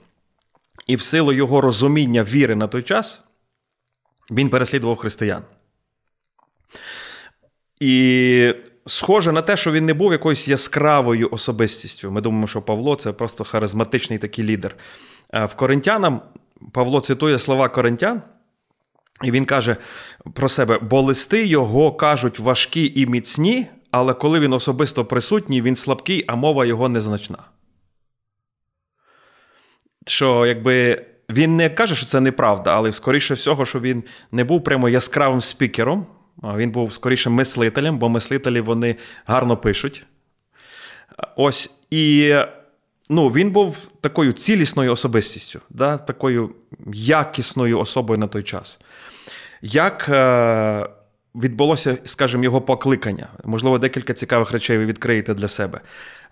[0.88, 3.24] І в силу його розуміння віри на той час
[4.32, 5.44] він переслідував християн.
[7.80, 8.54] І
[8.86, 12.12] схоже на те, що він не був якоюсь яскравою особистістю.
[12.12, 14.76] Ми думаємо, що Павло це просто харизматичний такий лідер.
[15.34, 16.22] В Коринтянам
[16.72, 18.22] Павло цитує слова Коринтян,
[19.24, 19.78] і він каже
[20.34, 25.76] про себе: бо листи його кажуть важкі і міцні, але коли він особисто присутній, він
[25.76, 27.38] слабкий, а мова його незначна.
[30.10, 34.64] Що якби він не каже, що це неправда, але скоріше всього, що він не був
[34.64, 36.06] прямо яскравим спікером,
[36.44, 38.96] він був скоріше мислителем, бо мислителі вони
[39.26, 40.06] гарно пишуть.
[41.36, 42.36] Ось і
[43.10, 46.52] ну, він був такою цілісною особистістю, да, такою
[46.94, 48.80] якісною особою на той час.
[49.62, 50.90] Як е,
[51.44, 53.28] відбулося, скажімо, його покликання?
[53.44, 55.82] Можливо, декілька цікавих речей ви відкриєте для себе.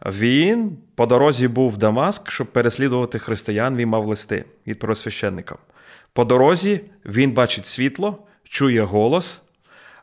[0.05, 5.55] Він по дорозі був в Дамаск, щоб переслідувати християн, він мав листи від первосвященника.
[6.13, 9.41] По дорозі він бачить світло, чує голос.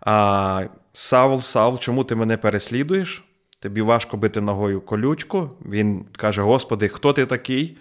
[0.01, 3.25] А, Савл, Савл, чому ти мене переслідуєш?
[3.59, 5.51] Тобі важко бити ногою колючку.
[5.67, 7.77] Він каже: Господи, хто ти такий?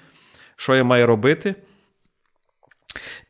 [0.56, 1.56] Що я маю робити?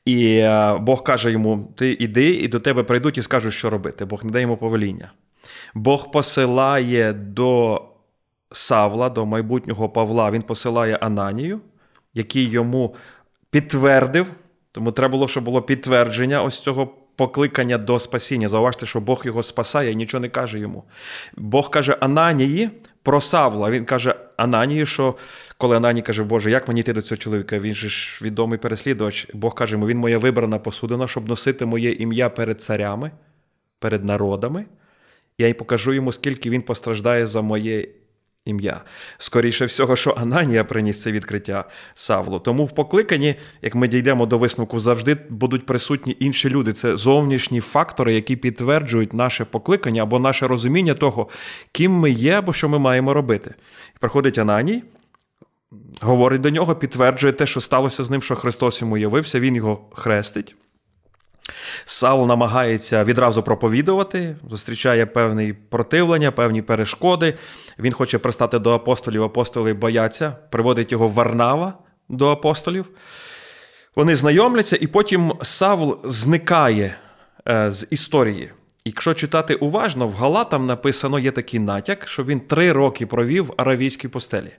[0.05, 0.47] І
[0.79, 4.05] Бог каже йому: Ти іди, і до тебе прийдуть і скажуть, що робити.
[4.05, 5.11] Бог не дає йому повеління.
[5.73, 7.81] Бог посилає до
[8.51, 11.59] Савла, до майбутнього Павла, він посилає Ананію,
[12.13, 12.95] який йому
[13.49, 14.27] підтвердив,
[14.71, 18.47] тому треба було, щоб було підтвердження ось цього покликання до спасіння.
[18.47, 20.83] Зауважте, що Бог його спасає і нічого не каже йому.
[21.37, 22.69] Бог каже Ананії
[23.03, 23.69] про Савла.
[23.71, 25.15] Він каже Ананії, що
[25.57, 27.59] коли Ананій каже, Боже, як мені йти до цього чоловіка?
[27.59, 29.27] Він же ж відомий переслідувач.
[29.33, 33.11] Бог каже йому, він моя вибрана посудина, щоб носити моє ім'я перед царями,
[33.79, 34.65] перед народами.
[35.37, 37.85] Я й покажу йому, скільки він постраждає за моє
[38.45, 38.81] ім'я.
[39.17, 41.65] Скоріше всього, що Ананія приніс це відкриття
[41.95, 42.39] Савлу.
[42.39, 46.73] Тому в покликанні, як ми дійдемо до висновку, завжди будуть присутні інші люди.
[46.73, 51.29] Це зовнішні фактори, які підтверджують наше покликання або наше розуміння того,
[51.71, 53.53] ким ми є або що ми маємо робити.
[53.95, 54.83] І приходить Ананій.
[56.01, 59.89] Говорить до нього, підтверджує те, що сталося з ним, що Христос йому явився, Він його
[59.93, 60.55] хрестить.
[61.85, 67.37] Саул намагається відразу проповідувати, зустрічає певне противлення, певні перешкоди.
[67.79, 71.73] Він хоче пристати до апостолів, апостоли бояться, приводить його Варнава
[72.09, 72.89] до апостолів.
[73.95, 76.95] Вони знайомляться, і потім Савл зникає
[77.47, 78.49] е, з історії.
[78.85, 83.53] Якщо читати уважно, в Галатам написано є такий натяк, що він три роки провів в
[83.57, 84.51] аравійській постелі.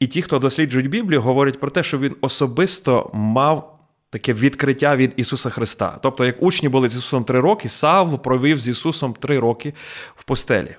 [0.00, 3.73] І ті, хто досліджують Біблію, говорять про те, що він особисто мав
[4.14, 5.98] таке відкриття від Ісуса Христа.
[6.02, 9.74] Тобто, як учні були з Ісусом три роки, Савл провів з Ісусом три роки
[10.14, 10.76] в постелі.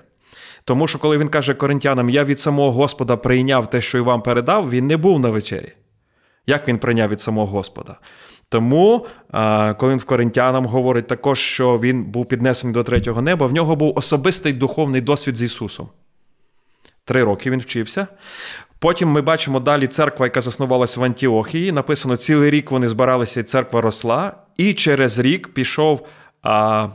[0.64, 4.22] Тому що, коли він каже коринтянам, я від самого Господа прийняв те, що і вам
[4.22, 5.72] передав, він не був на вечері.
[6.46, 7.98] Як він прийняв від самого Господа?
[8.48, 9.06] Тому,
[9.78, 13.76] коли він в коринтянам говорить також, що він був піднесений до третього неба, в нього
[13.76, 15.88] був особистий духовний досвід з Ісусом.
[17.04, 18.06] Три роки він вчився.
[18.78, 21.72] Потім ми бачимо далі церква, яка заснувалася в Антіохії.
[21.72, 24.32] Написано, цілий рік вони збиралися, і церква росла.
[24.56, 26.06] І через рік пішов
[26.42, 26.88] а,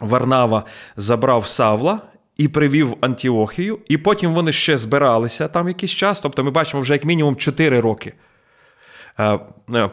[0.00, 0.64] Варнава,
[0.96, 2.00] забрав Савла
[2.36, 3.78] і привів Антіохію.
[3.88, 6.20] І потім вони ще збиралися там якийсь час.
[6.20, 8.14] Тобто ми бачимо вже як мінімум 4 роки.
[9.20, 9.38] Е,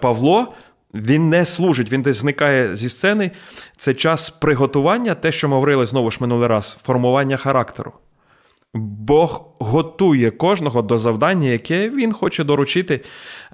[0.02, 0.54] Павло.
[0.94, 3.32] Він не служить, він десь зникає зі сцени.
[3.78, 7.94] Це час приготування, те, що ми говорили знову ж минулий раз, формування характеру.
[8.78, 13.02] Бог готує кожного до завдання, яке він хоче доручити.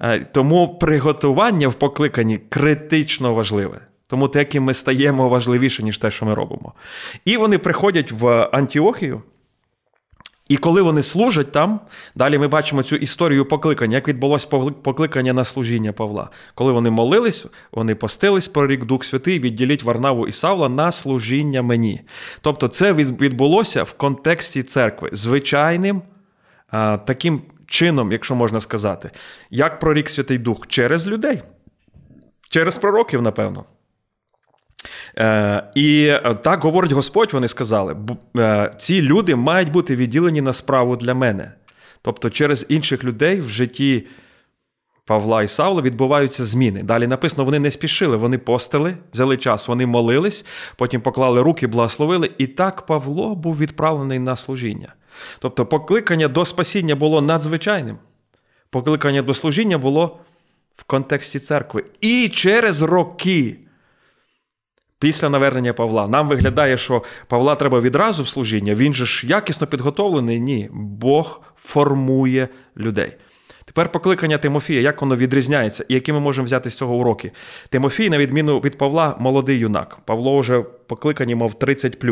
[0.00, 3.80] Е, тому приготування в покликанні критично важливе.
[4.06, 6.72] Тому те, яким ми стаємо важливіше, ніж те, що ми робимо.
[7.24, 9.22] І вони приходять в Антіохію.
[10.52, 11.80] І коли вони служать там,
[12.14, 14.46] далі ми бачимо цю історію покликання, як відбулося
[14.82, 16.28] покликання на служіння Павла.
[16.54, 21.62] Коли вони молились, вони постились про рік Дух Святий, відділіть Варнаву і Савла на служіння
[21.62, 22.00] мені.
[22.40, 26.02] Тобто, це відбулося в контексті церкви, звичайним
[27.06, 29.10] таким чином, якщо можна сказати,
[29.50, 31.42] як прорік Святий Дух через людей,
[32.50, 33.64] через пророків, напевно.
[35.18, 37.96] Е, І е, так говорить Господь, вони сказали:
[38.36, 41.52] е, ці люди мають бути відділені на справу для мене.
[42.02, 44.06] Тобто, через інших людей в житті
[45.04, 46.82] Павла і Савла відбуваються зміни.
[46.82, 50.44] Далі написано, вони не спішили, вони постили, взяли час, вони молились,
[50.76, 52.30] потім поклали руки, благословили.
[52.38, 54.94] І так Павло був відправлений на служіння.
[55.38, 57.98] Тобто, покликання до спасіння було надзвичайним.
[58.70, 60.18] Покликання до служіння було
[60.76, 61.84] в контексті церкви.
[62.00, 63.56] І через роки
[65.02, 66.08] після навернення Павла.
[66.08, 68.74] Нам виглядає, що Павла треба відразу в служіння.
[68.74, 70.40] Він же ж якісно підготовлений.
[70.40, 73.12] Ні, Бог формує людей.
[73.64, 77.32] Тепер покликання Тимофія, як воно відрізняється, і які ми можемо взяти з цього уроки.
[77.68, 79.98] Тимофій, на відміну від Павла, молодий юнак.
[80.04, 82.04] Павло вже покликані, мов 30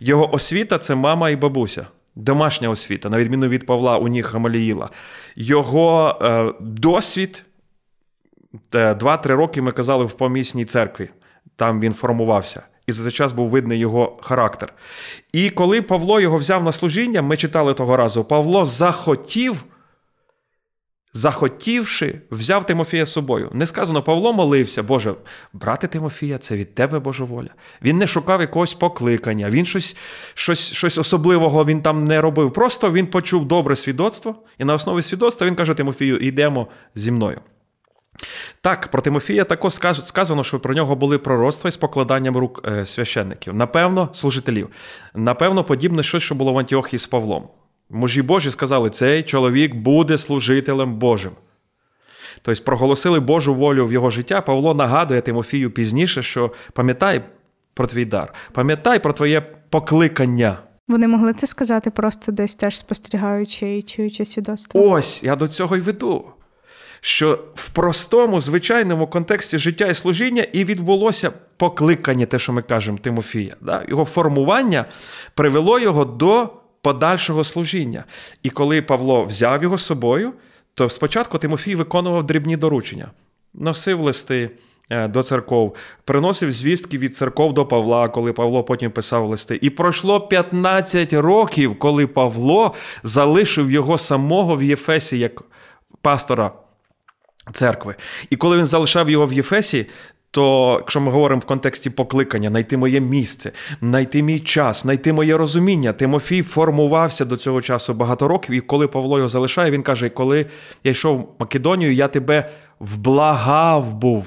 [0.00, 1.86] Його освіта це мама і бабуся.
[2.16, 4.90] Домашня освіта, на відміну від Павла, у них Гамаліїла.
[5.36, 7.44] Його е, досвід
[8.72, 11.08] 2-3 роки ми казали в помісній церкві
[11.56, 12.62] там він формувався.
[12.86, 14.72] І за цей час був видний його характер.
[15.32, 19.64] І коли Павло його взяв на служіння, ми читали того разу, Павло захотів
[21.16, 23.50] захотівши, взяв Тимофія з собою.
[23.52, 25.14] Не сказано, Павло молився, Боже,
[25.52, 27.48] брати Тимофія, це від тебе Божа воля.
[27.82, 29.96] Він не шукав якогось покликання, він щось
[30.34, 32.52] щось, щось особливого він там не робив.
[32.52, 37.40] Просто він почув добре свідоцтво, і на основі свідоцтва він каже Тимофію: йдемо зі мною.
[38.60, 43.54] Так, про Тимофія також сказано, що про нього були пророцтва із покладанням рук е, священників.
[43.54, 44.68] Напевно, служителів.
[45.14, 47.48] Напевно, подібне щось, що було в Антіохії з Павлом.
[47.90, 51.32] Мужі Божі сказали, цей чоловік буде служителем Божим.
[52.42, 54.40] Тобто проголосили Божу волю в його життя.
[54.40, 57.22] Павло нагадує Тимофію пізніше, що пам'ятай
[57.74, 59.40] про твій дар, пам'ятай про твоє
[59.70, 60.58] покликання.
[60.88, 64.90] Вони могли це сказати просто десь теж спостерігаючи і чуючи свідоцтво.
[64.90, 66.24] Ось я до цього й веду.
[67.06, 72.98] Що в простому, звичайному контексті життя і служіння і відбулося покликання, те, що ми кажемо,
[72.98, 73.56] Тимофія.
[73.60, 73.84] Да?
[73.88, 74.84] Його формування
[75.34, 76.50] привело його до
[76.82, 78.04] подальшого служіння.
[78.42, 80.32] І коли Павло взяв його з собою,
[80.74, 83.10] то спочатку Тимофій виконував дрібні доручення,
[83.54, 84.50] носив листи.
[84.90, 89.58] Е, до церков, приносив звістки від церков до Павла, коли Павло потім писав листи.
[89.62, 95.42] І пройшло 15 років, коли Павло залишив його самого в Єфесі як
[96.02, 96.52] пастора
[97.52, 97.94] церкви.
[98.30, 99.86] І коли він залишав його в Єфесі,
[100.30, 105.36] то, якщо ми говоримо в контексті покликання, знайти моє місце, знайти мій час, знайти моє
[105.36, 110.08] розуміння, Тимофій формувався до цього часу багато років, і коли Павло його залишає, він каже:
[110.08, 110.46] коли
[110.84, 114.26] я йшов в Македонію, я тебе вблагав був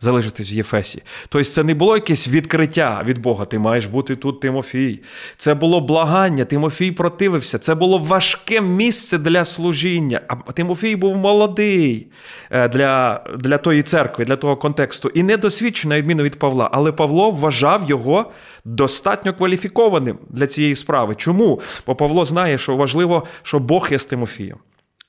[0.00, 1.02] залишитись в Єфесі.
[1.28, 3.44] Тобто це не було якесь відкриття від Бога.
[3.44, 5.00] Ти маєш бути тут, Тимофій.
[5.36, 7.58] Це було благання, Тимофій противився.
[7.58, 10.20] Це було важке місце для служіння.
[10.28, 12.06] А Тимофій був молодий
[12.50, 15.08] е, для для тої церкви, для того контексту.
[15.08, 16.70] І недосвідчений, на відміну від Павла.
[16.72, 18.32] Але Павло вважав його
[18.64, 21.14] достатньо кваліфікованим для цієї справи.
[21.14, 21.60] Чому?
[21.86, 24.58] Бо Павло знає, що важливо, що Бог є з Тимофієм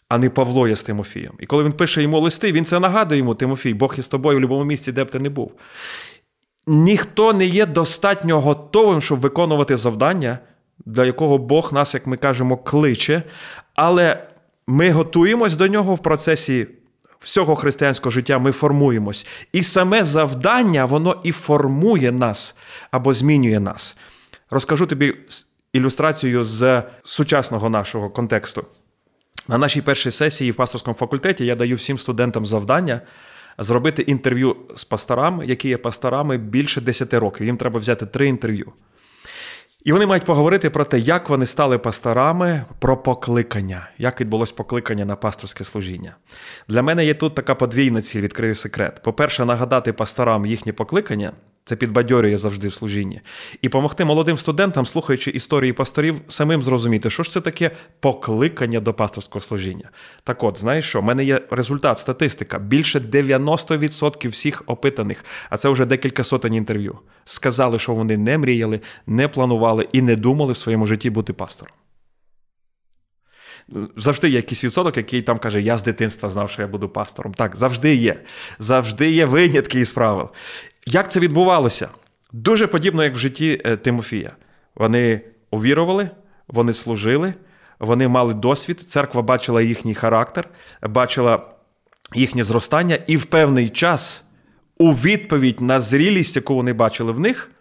[0.10, 1.34] а не Павло є з Тимофієм.
[1.40, 4.38] І коли він пише йому листи, він це нагадує йому, Тимофій, Бог є з тобою
[4.38, 5.52] в будь-якому місці, де б ти не був.
[6.68, 10.40] Ніхто не є достатньо готовим, щоб виконувати завдання,
[10.86, 13.24] для якого Бог нас, як ми кажемо, кличе.
[13.76, 14.28] Але
[14.68, 16.68] ми готуємось до нього в процесі
[17.20, 19.28] всього християнського життя, ми формуємось.
[19.54, 22.58] І саме завдання, воно і формує нас
[22.92, 23.98] або змінює нас.
[24.50, 25.16] Розкажу тобі
[25.74, 28.66] ілюстрацію з сучасного нашого контексту.
[29.50, 33.02] На нашій першій сесії в пасторському факультеті я даю всім студентам завдання
[33.58, 37.46] зробити інтерв'ю з пасторами, які є пасторами більше 10 років.
[37.46, 38.72] Їм треба взяти три інтерв'ю.
[39.84, 45.06] І вони мають поговорити про те, як вони стали пасторами, про покликання, як відбулось покликання
[45.06, 46.16] на пасторське служіння.
[46.68, 49.02] Для мене є тут така подвійна ціль, відкрию секрет.
[49.04, 51.32] По-перше, нагадати пасторам їхнє покликання,
[51.70, 53.22] це підбадьорює завжди в служінні.
[53.62, 58.94] І допомогти молодим студентам, слухаючи історії пасторів, самим зрозуміти, що ж це таке покликання до
[58.94, 59.90] пасторського служіння.
[60.24, 61.00] Так от, знаєш що?
[61.00, 62.60] У мене є результат, статистика.
[62.60, 68.80] Більше 90% всіх опитаних, а це вже декілька сотень інтерв'ю, сказали, що вони не мріяли,
[69.08, 71.74] не планували і не думали в своєму житті бути пастором.
[73.98, 77.34] Завжди є якийсь відсоток, який там каже, я з дитинства знав, що я буду пастором.
[77.34, 78.22] Так, завжди є.
[78.60, 80.30] Завжди є винятки із правил.
[80.86, 81.90] Як це відбувалося?
[82.32, 84.32] Дуже подібно, як в житті е, Тимофія.
[84.76, 85.22] Вони
[85.52, 86.10] увірували,
[86.48, 87.34] вони служили,
[87.80, 90.50] вони мали досвід, церква бачила їхній характер,
[90.82, 91.46] бачила
[92.16, 94.26] їхнє зростання, і в певний час,
[94.80, 97.52] у відповідь на зрілість, яку вони бачили в них,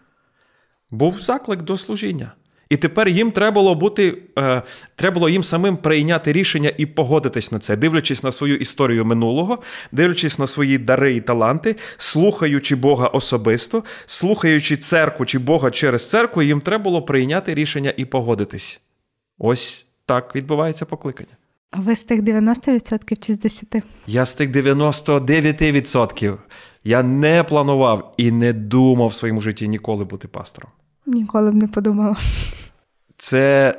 [0.91, 2.33] був заклик до служіння.
[2.71, 4.63] І тепер їм треба було бути, е,
[4.97, 9.59] треба було їм самим прийняти рішення і погодитись на це, дивлячись на свою історію минулого,
[9.93, 16.43] дивлячись на свої дари і таланти, слухаючи Бога особисто, слухаючи церкву чи Бога через церкву,
[16.43, 18.81] їм треба було прийняти рішення і погодитись.
[19.39, 21.37] Ось так відбувається покликання.
[21.71, 23.83] А Ви з тих 90% чи з 10%?
[24.07, 26.37] Я з тих 99%.
[26.85, 30.71] Я не планував і не думав в своєму житті ніколи бути пастором.
[31.09, 32.17] Ніколи б не подумала.
[33.17, 33.75] Це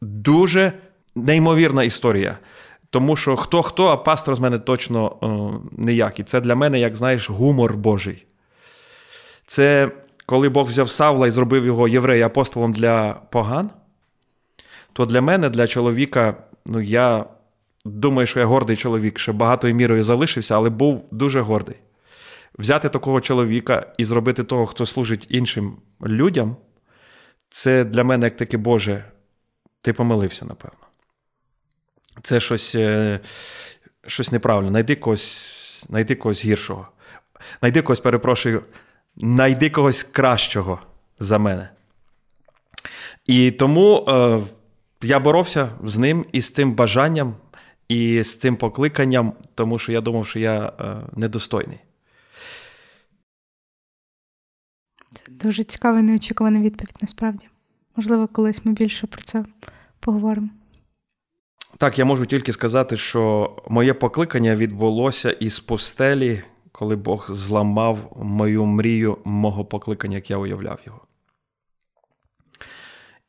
[0.00, 0.72] дуже
[1.14, 2.38] неймовірна історія.
[2.90, 6.24] Тому що хто хто, а пастор з мене точно о, ніякий.
[6.24, 8.26] Це для мене, як знаєш, гумор Божий.
[9.46, 9.90] Це
[10.26, 13.70] коли Бог взяв Савла і зробив його єврея апостолом для поган,
[14.92, 16.34] то для мене, для чоловіка,
[16.66, 17.24] ну я
[17.84, 21.76] думаю, що я гордий чоловік, що багатою мірою залишився, але був дуже гордий.
[22.58, 26.56] Взяти такого чоловіка і зробити того, хто служить іншим людям
[27.50, 29.04] це для мене як таке Боже,
[29.80, 30.78] ти помилився, напевно.
[32.22, 33.20] Це щось е,
[34.06, 34.70] щось неправильно.
[34.70, 36.88] Найди когось, найди когось гіршого.
[37.62, 38.64] Найди когось, перепрошую,
[39.16, 40.80] найди когось кращого
[41.18, 41.70] за мене.
[43.26, 44.42] І тому е,
[45.02, 47.36] я боровся з ним і з цим бажанням.
[47.90, 51.78] і з цим покликанням, тому що я думав, що я е, недостойний.
[55.10, 57.48] Це дуже цікава і неочікувана відповідь, насправді.
[57.96, 59.44] Можливо, колись ми більше про це
[60.00, 60.48] поговоримо.
[61.78, 68.66] Так, я можу тільки сказати, що моє покликання відбулося із постелі, коли Бог зламав мою
[68.66, 71.00] мрію мого покликання, як я уявляв його.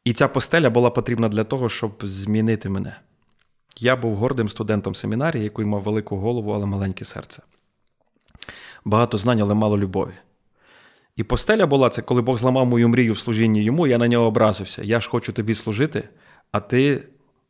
[0.06, 2.96] І ця постеля була потрібна для того, щоб змінити мене.
[3.78, 7.42] Я був гордим студентом семінарії, який мав велику голову, але маленьке серце.
[8.86, 10.14] Багато знань, але мало любові.
[11.22, 14.26] І постеля була це, коли Бог зламав мою мрію в служінні йому, я на нього
[14.26, 14.82] образився.
[14.84, 16.04] Я ж хочу тобі служити,
[16.52, 17.04] а ти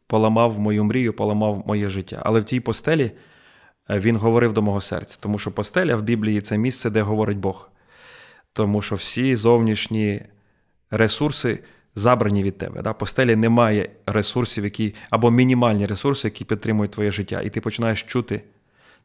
[0.08, 2.22] поламав мою мрію, поламав моє життя.
[2.26, 3.12] Але в тій постелі
[3.90, 7.38] е, він говорив до мого серця, тому що постеля в Біблії це місце, де говорить
[7.38, 7.72] Бог.
[8.54, 10.22] Тому що всі зовнішні
[10.90, 11.60] ресурси
[11.96, 12.82] забрані від тебе.
[12.82, 12.94] Да?
[12.94, 17.42] Постелі немає ресурсів, які, або мінімальні ресурси, які підтримують твоє життя.
[17.42, 18.44] І ти починаєш чути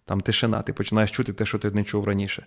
[0.04, 2.46] там тишина, ти починаєш чути те, що ти не чув раніше.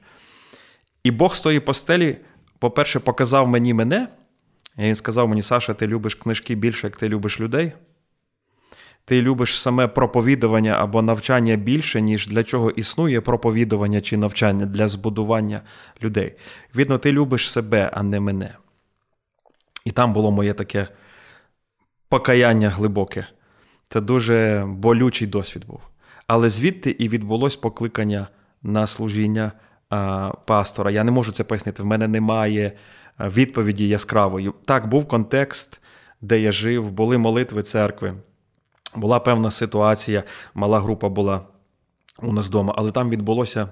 [1.09, 2.17] І Бог з тої постелі,
[2.59, 4.07] по-перше, показав мені мене.
[4.77, 7.71] І він сказав мені, Саша, ти любиш книжки більше, як ти любиш людей.
[9.05, 14.87] Ти любиш саме проповідування або навчання більше, ніж для чого існує проповідування чи навчання для
[14.87, 15.61] збудування
[16.03, 16.35] людей.
[16.75, 18.55] Відно, ти любиш себе, а не мене.
[19.85, 20.87] І там було моє таке
[22.09, 23.27] покаяння глибоке.
[23.87, 25.81] Це дуже болючий досвід був.
[26.27, 28.27] Але звідти і відбулось покликання
[28.63, 29.51] на служіння
[30.45, 30.91] пастора.
[30.91, 31.83] Я не можу це пояснити.
[31.83, 32.71] В мене немає
[33.19, 34.51] відповіді яскравої.
[34.65, 35.81] Так, був контекст,
[36.21, 38.13] де я жив, були молитви церкви,
[38.95, 40.23] була певна ситуація,
[40.53, 41.41] мала група була
[42.21, 43.69] у нас вдома, але там відбулося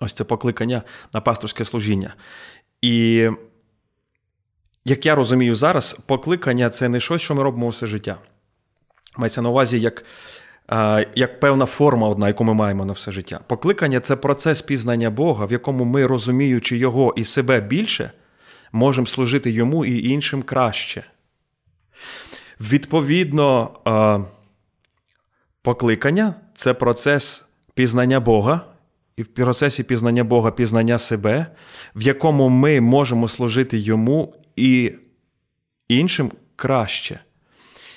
[0.00, 0.82] ось це покликання
[1.14, 2.14] на пасторське служіння.
[2.82, 3.28] І
[4.84, 8.18] як я розумію зараз, покликання це не щось, що ми робимо все життя.
[9.16, 10.04] Мається на увазі як
[11.14, 13.40] як певна форма, одна, яку ми маємо на все життя.
[13.46, 18.10] Покликання це процес пізнання Бога, в якому ми, розуміючи Його і себе більше,
[18.72, 21.04] можемо служити йому і іншим краще.
[22.60, 23.70] Відповідно,
[25.62, 28.60] покликання це процес пізнання Бога,
[29.16, 31.46] і в процесі пізнання Бога, пізнання себе,
[31.94, 34.92] в якому ми можемо служити йому і
[35.88, 37.20] іншим краще.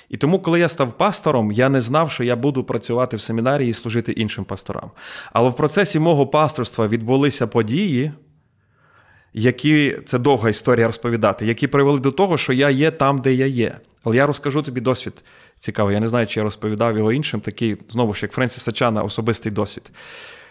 [0.08, 3.70] І тому, коли я став пастором, я не знав, що я буду працювати в семінарії
[3.70, 4.90] і служити іншим пасторам.
[5.32, 8.12] Але в процесі мого пасторства відбулися події,
[9.32, 13.46] які це довга історія розповідати, які привели до того, що я є там, де я
[13.46, 13.76] є.
[14.04, 15.24] Але я розкажу тобі досвід
[15.58, 15.94] цікавий.
[15.94, 19.52] Я не знаю, чи я розповідав його іншим, такий, знову ж як Френсіса Чана, особистий
[19.52, 19.92] досвід.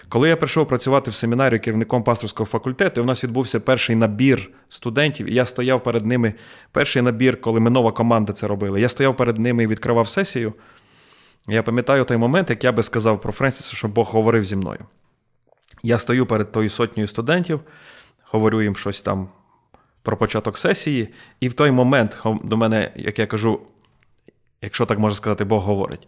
[0.09, 5.29] Коли я прийшов працювати в семінарію керівником пасторського факультету, у нас відбувся перший набір студентів,
[5.29, 6.33] і я стояв перед ними.
[6.71, 8.81] Перший набір, коли ми нова команда це робили.
[8.81, 10.53] Я стояв перед ними і відкривав сесію.
[11.47, 14.85] Я пам'ятаю той момент, як я би сказав про Френсіса, що Бог говорив зі мною.
[15.83, 17.59] Я стою перед тою сотнею студентів,
[18.31, 19.29] говорю їм щось там
[20.01, 23.59] про початок сесії, і в той момент до мене, як я кажу,
[24.61, 26.07] якщо так можна сказати, Бог говорить.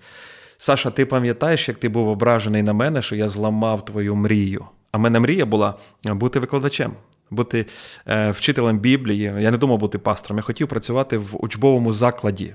[0.58, 4.66] Саша, ти пам'ятаєш, як ти був ображений на мене, що я зламав твою мрію?
[4.91, 6.93] А мене мрія була бути викладачем,
[7.30, 7.66] бути
[8.08, 9.34] е, вчителем Біблії.
[9.39, 10.38] Я не думав бути пастором.
[10.38, 12.53] Я хотів працювати в учбовому закладі.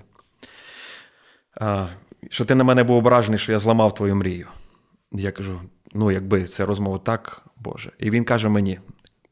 [1.60, 1.88] Е,
[2.30, 4.46] що ти на мене був ображений, що я зламав твою мрію.
[5.12, 5.60] Я кажу:
[5.94, 7.92] ну, якби це розмова так, Боже.
[7.98, 8.78] І він каже мені: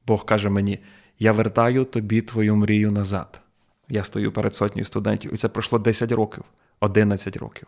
[0.07, 0.79] Бог каже мені:
[1.19, 3.41] я вертаю тобі твою мрію назад.
[3.89, 6.45] Я стою перед сотнею студентів, і це пройшло 10 років,
[6.81, 7.67] 11 років.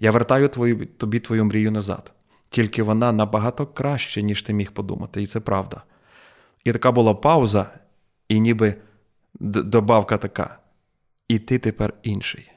[0.00, 2.12] Я вертаю твою, тобі твою мрію назад.
[2.50, 5.82] Тільки вона набагато краще, ніж ти міг подумати, і це правда.
[6.64, 7.70] І така була пауза,
[8.28, 8.74] і ніби
[9.40, 10.58] добавка така.
[11.28, 12.50] І ти тепер інший.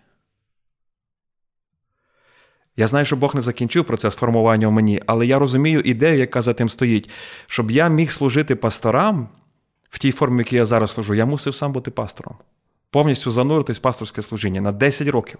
[2.78, 6.42] Я знаю, що Бог не закінчив процес формування в мені, але я розумію ідею, яка
[6.42, 7.10] за тим стоїть.
[7.48, 9.30] Щоб я міг служити пасторам
[9.90, 12.36] в тій формі, в якій я зараз служу, я мусив сам бути пастором.
[12.90, 15.40] Повністю зануритись в пасторське служіння на 10 років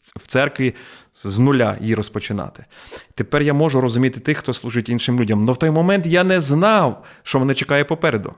[0.00, 0.74] в церкві
[1.12, 2.64] з нуля її розпочинати.
[3.14, 5.40] Тепер я можу розуміти тих, хто служить іншим людям.
[5.44, 8.34] Але в той момент я не знав, що мене чекає попереду.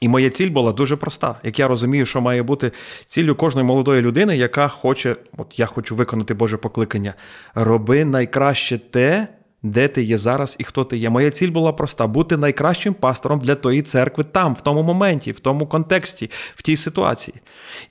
[0.00, 1.36] І моя ціль була дуже проста.
[1.42, 2.72] Як я розумію, що має бути
[3.06, 7.14] ціллю кожної молодої людини, яка хоче, от я хочу виконати Боже покликання,
[7.54, 9.28] роби найкраще те,
[9.62, 11.10] де ти є зараз і хто ти є.
[11.10, 15.40] Моя ціль була проста: бути найкращим пастором для тої церкви там, в тому моменті, в
[15.40, 17.34] тому контексті, в тій ситуації.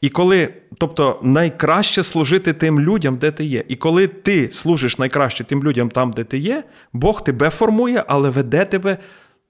[0.02, 3.64] І коли, тобто, найкраще служити тим людям, де ти є.
[3.68, 6.64] І коли ти служиш найкраще тим людям там, де ти є,
[6.94, 8.98] Бог тебе формує, але веде тебе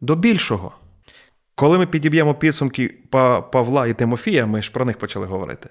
[0.01, 0.71] до більшого.
[1.55, 2.95] Коли ми підіб'ємо підсумки
[3.51, 5.69] Павла і Тимофія, ми ж про них почали говорити,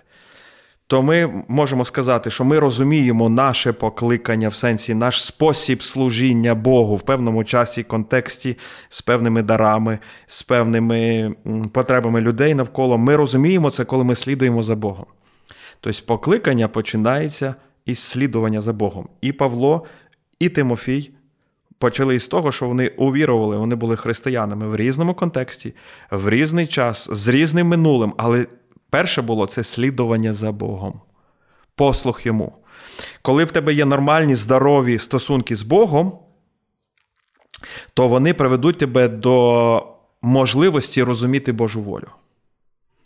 [0.86, 6.96] то ми можемо сказати, що ми розуміємо наше покликання в сенсі, наш спосіб служіння Богу
[6.96, 8.56] в певному часі, контексті,
[8.88, 11.34] з певними дарами, з певними
[11.72, 12.98] потребами людей навколо.
[12.98, 15.06] Ми розуміємо це, коли ми слідуємо за Богом.
[15.80, 17.54] Тобто, покликання починається
[17.86, 19.08] із слідування за Богом.
[19.20, 19.84] І Павло,
[20.38, 21.10] і Тимофій
[21.78, 25.74] почали із того, що вони увірували, вони були християнами в різному контексті,
[26.10, 28.14] в різний час, з різним минулим.
[28.16, 28.46] Але
[28.90, 31.00] перше було це слідування за Богом,
[31.74, 32.52] послух йому.
[33.22, 36.18] Коли в тебе є нормальні, здорові стосунки з Богом,
[37.94, 39.86] то вони приведуть тебе до
[40.22, 42.08] можливості розуміти Божу волю.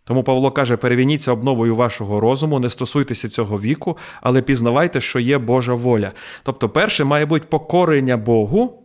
[0.04, 5.38] Тому Павло каже: перевініться обновою вашого розуму, не стосуйтеся цього віку, але пізнавайте, що є
[5.38, 6.12] Божа воля.
[6.42, 8.79] Тобто, перше має бути покорення Богу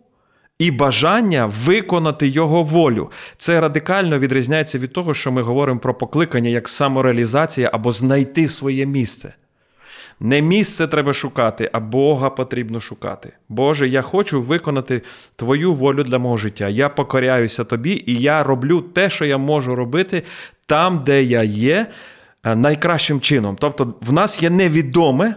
[0.60, 3.12] і бажання виконати Його волю.
[3.38, 8.86] Це радикально відрізняється від того, що ми говоримо про покликання як самореалізація або знайти своє
[8.86, 9.34] місце.
[10.20, 13.34] Не місце треба шукати, а Бога потрібно шукати.
[13.50, 15.02] Боже, я хочу виконати
[15.36, 16.70] Твою волю для мого життя.
[16.70, 20.24] Я покоряюся тобі, і я роблю те, що я можу робити
[20.66, 21.88] там, де я є,
[22.44, 23.58] е, найкращим чином.
[23.60, 25.36] Тобто, в нас є невідоме,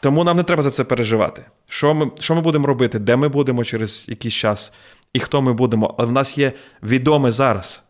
[0.00, 1.44] тому нам не треба за це переживати.
[1.68, 4.72] Що ми що ми будемо робити, де ми будемо через якийсь час
[5.12, 5.94] і хто ми будемо.
[5.98, 7.84] Але в нас є відоме зараз,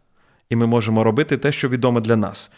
[0.51, 2.53] і ми можемо робити те, що відоме для нас.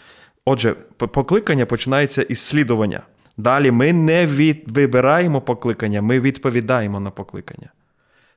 [0.44, 3.02] Отже, покликання починається із слідування.
[3.36, 4.64] Далі ми не від...
[4.66, 7.68] вибираємо покликання, ми відповідаємо на покликання.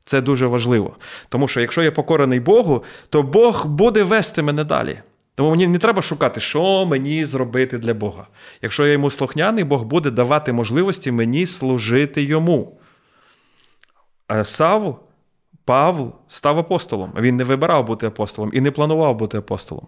[0.04, 0.96] Це дуже важливо.
[1.30, 5.00] Тому що якщо я покорений Богу, то Бог буде вести мене далі.
[5.42, 8.28] Тому мені не треба шукати, що мені зробити для Бога.
[8.62, 12.80] Якщо я йому слухняний, Бог буде давати можливості мені служити йому.
[14.44, 15.00] Савл,
[15.66, 17.14] Павл став апостолом.
[17.18, 19.88] Він не вибирав бути апостолом і не планував бути апостолом.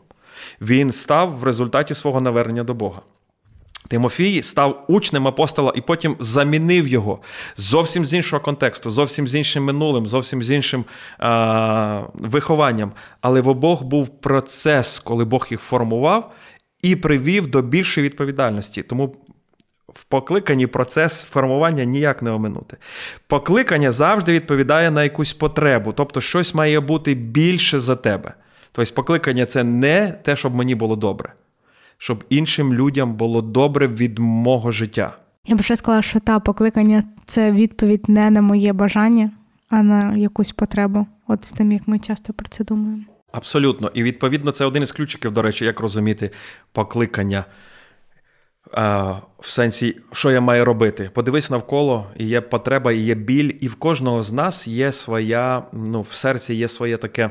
[0.61, 3.01] Він став в результаті свого навернення до Бога.
[3.93, 7.19] Тимофій став учнем апостола і потім замінив його
[7.55, 10.85] зовсім з іншого контексту, зовсім з іншим минулим, зовсім з іншим
[11.19, 12.91] а, вихованням.
[13.21, 16.31] Але в обох був процес, коли Бог їх формував
[16.83, 18.83] і привів до більшої відповідальності.
[18.83, 19.15] Тому
[19.89, 22.77] в покликанні процес формування ніяк не оминути.
[23.27, 28.33] Покликання завжди відповідає на якусь потребу, тобто щось має бути більше за тебе.
[28.71, 31.33] Тобто, покликання це не те, щоб мені було добре
[32.03, 35.17] щоб іншим людям було добре від мого життя.
[35.45, 39.31] Я б ще сказала, що та покликання це відповідь не на моє бажання,
[39.69, 41.07] а на якусь потребу.
[41.27, 43.03] От з тим, як ми часто про це думаємо.
[43.31, 43.91] Абсолютно.
[43.93, 46.29] І відповідно, це один із ключиків, до речі, як розуміти
[46.71, 47.45] покликання.
[49.39, 51.09] В сенсі, що я маю робити?
[51.13, 55.63] Подивись навколо, і є потреба, і є біль, і в кожного з нас є своя,
[55.73, 57.29] ну, в серці є своє таке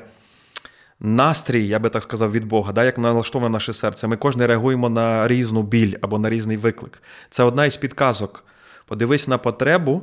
[1.03, 4.07] настрій, я би так сказав, від Бога, да, як налаштоване наше серце.
[4.07, 7.03] Ми кожен реагуємо на різну біль або на різний виклик.
[7.31, 8.45] Це одна із підказок.
[8.87, 10.03] Подивись на потребу,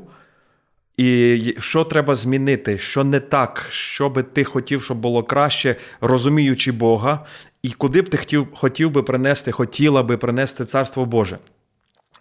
[0.98, 6.72] і що треба змінити, що не так, що би ти хотів, щоб було краще, розуміючи
[6.72, 7.26] Бога,
[7.64, 11.40] і куди б ти хотів хотів би принести, хотіла би принести Царство Боже.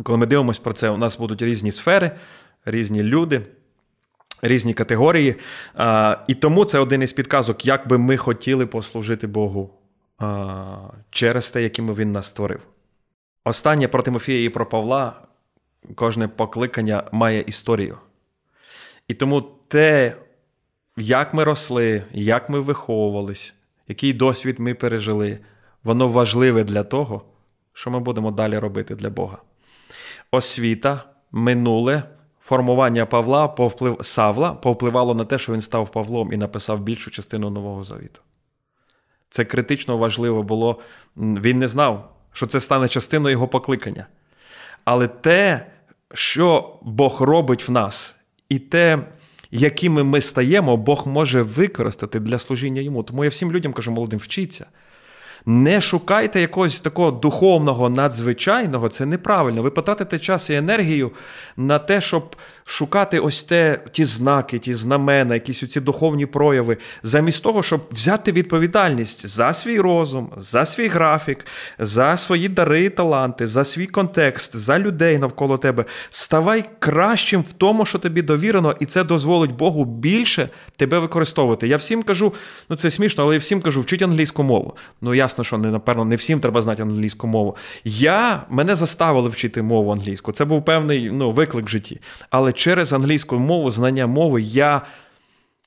[0.03, 2.11] Коли ми дивимося про це, у нас будуть різні сфери,
[2.64, 3.43] різні люди
[4.43, 5.34] різні категорії.
[6.28, 9.70] І тому це один із підказок, як би ми хотіли послужити Богу
[11.11, 12.61] через те, яким він нас створив.
[13.45, 15.22] Останнє про Тимофія і про Павла,
[15.95, 17.99] кожне покликання має історію.
[19.09, 20.16] І тому те,
[20.97, 23.55] як ми росли, як ми виховувались,
[23.89, 25.39] який досвід ми пережили,
[25.84, 27.22] воно важливе для того,
[27.72, 29.39] що ми будемо далі робити для Бога.
[30.30, 32.03] Освіта, минуле
[32.49, 33.99] формування Павла повплив...
[34.03, 38.20] Савла повпливало на те, що він став Павлом і написав більшу частину Нового Завіту.
[39.30, 40.78] Це критично важливо було.
[41.16, 44.07] Він не знав, що це стане частиною його покликання.
[44.84, 45.66] Але те,
[46.14, 48.16] що Бог робить в нас,
[48.49, 48.99] і те,
[49.51, 53.03] якими ми стаємо, Бог може використати для служіння йому.
[53.03, 54.66] Тому я всім людям кажу, молодим, вчіться.
[55.51, 59.62] Не шукайте якогось такого духовного, надзвичайного, це неправильно.
[59.62, 61.11] Ви потратите час і енергію
[61.57, 62.36] на те, щоб
[62.66, 68.32] шукати ось те, ті знаки, ті знамена, якісь ці духовні прояви, замість того, щоб взяти
[68.32, 71.46] відповідальність за свій розум, за свій графік,
[71.78, 75.84] за свої дари і таланти, за свій контекст, за людей навколо тебе.
[76.11, 81.68] Ставай кращим в тому, що тобі довірено, і це дозволить Богу більше тебе використовувати.
[81.68, 82.34] Я всім кажу,
[82.68, 84.74] ну це смішно, але я всім кажу, вчіть англійську мову.
[85.01, 87.57] Ну ясно, що не напевно не всім треба знати англійську мову.
[87.84, 90.32] Я мене заставили вчити мову англійську.
[90.32, 92.01] Це був певний ну, виклик в житті.
[92.30, 94.82] Але через англійську мову, знання мови, я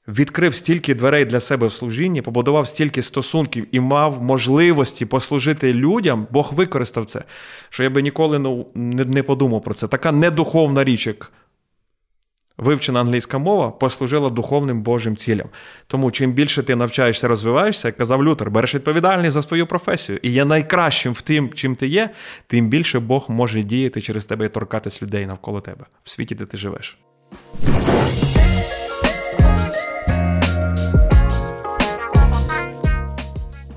[0.07, 6.28] відкрив стільки дверей для себе в служінні, побудував стільки стосунків і мав можливості послужити людям,
[6.32, 7.24] Бог використав це,
[7.69, 9.88] що я би ніколи ну, не подумав про це.
[9.88, 11.32] Така недуховна річ, як
[12.62, 15.47] вивчена англійська мова, послужила духовним Божим цілям.
[15.88, 20.32] Тому чим більше ти навчаєшся, розвиваєшся, як казав Лютер, береш відповідальність за свою професію і
[20.32, 22.09] є найкращим в тим, чим ти є,
[22.47, 26.45] тим більше Бог може діяти через тебе і торкатись людей навколо тебе в світі, де
[26.45, 26.97] ти живеш.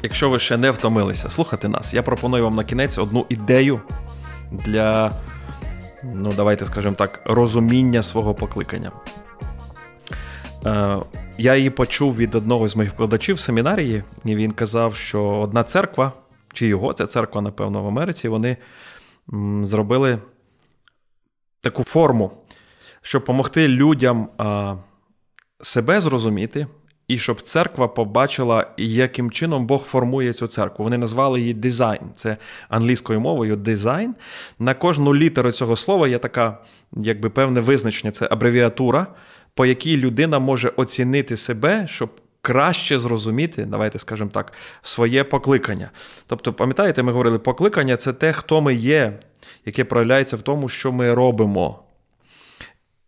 [0.03, 3.81] Якщо ви ще не втомилися слухати нас, я пропоную вам на кінець одну ідею
[4.53, 5.13] для,
[6.15, 8.93] ну, давайте скажемо так, розуміння свого покликання.
[10.67, 10.99] Е,
[11.39, 15.65] я її почув від одного з моїх вкладачів в семінарії, і він казав, що одна
[15.65, 16.13] церква,
[16.53, 18.57] чи його це церква, напевно, в Америці, вони
[19.63, 20.19] зробили
[21.61, 22.31] таку форму,
[23.03, 24.29] щоб допомогти людям
[25.61, 26.67] себе зрозуміти,
[27.09, 30.85] і щоб церква побачила, яким чином Бог формує цю церкву.
[30.85, 32.01] Вони назвали її дизайн.
[32.15, 32.37] Це
[32.69, 34.15] англійською мовою дизайн.
[34.59, 36.59] На кожну літеру цього слова є така,
[36.93, 39.07] якби певне визначення, це абревіатура,
[39.55, 42.11] по якій людина може оцінити себе, щоб.
[42.47, 44.53] Краще зрозуміти, давайте скажемо так,
[44.83, 45.91] своє покликання.
[46.27, 49.19] Тобто, пам'ятаєте, ми говорили, покликання це те, хто ми є,
[49.67, 51.84] яке проявляється в тому, що ми робимо.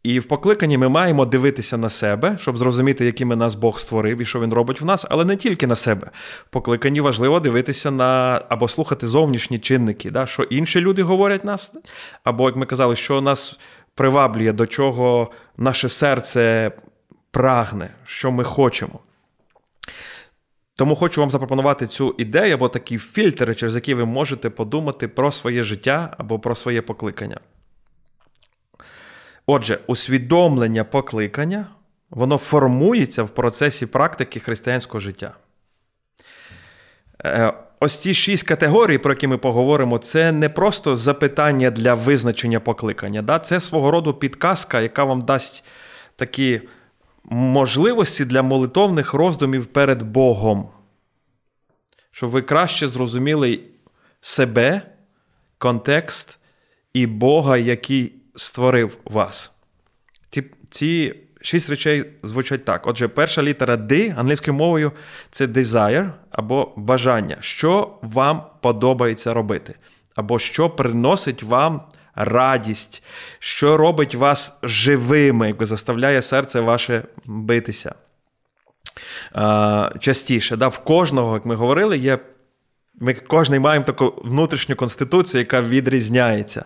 [0.06, 4.24] І в покликанні ми маємо дивитися на себе, щоб зрозуміти, якими нас Бог створив і
[4.24, 6.10] що він робить в нас, але не тільки на себе.
[6.38, 11.76] В покликанні важливо дивитися на або слухати зовнішні чинники, да, що інші люди говорять нас,
[12.24, 13.58] або, як ми казали, що нас
[13.94, 16.72] приваблює, до чого наше серце
[17.30, 18.98] прагне, що ми хочемо.
[20.74, 25.32] Тому хочу вам запропонувати цю ідею або такі фільтри, через які ви можете подумати про
[25.32, 27.40] своє життя або про своє покликання.
[29.46, 31.66] Отже, усвідомлення покликання,
[32.10, 35.34] воно формується в процесі практики християнського життя.
[37.24, 42.60] Е, ось ці шість категорій, про які ми поговоримо, це не просто запитання для визначення
[42.60, 43.22] покликання.
[43.22, 43.38] Да?
[43.38, 45.64] Це свого роду підказка, яка вам дасть
[46.16, 46.60] такі
[47.24, 50.68] можливості для молитовних роздумів перед Богом.
[52.10, 53.60] Щоб ви краще зрозуміли
[54.20, 54.82] себе,
[55.58, 56.38] контекст
[56.92, 59.52] і Бога, який створив вас.
[60.30, 62.86] Ці, ці шість речей звучать так.
[62.86, 64.92] Отже, перша літера D англійською мовою
[65.30, 69.74] це desire або бажання, що вам подобається робити,
[70.14, 71.82] або що приносить вам
[72.14, 73.02] радість,
[73.38, 77.94] що робить вас живими, заставляє серце ваше битися.
[80.00, 82.18] Частіше, да, в кожного, як ми говорили, є
[83.00, 86.64] ми кожний маємо таку внутрішню конституцію, яка відрізняється.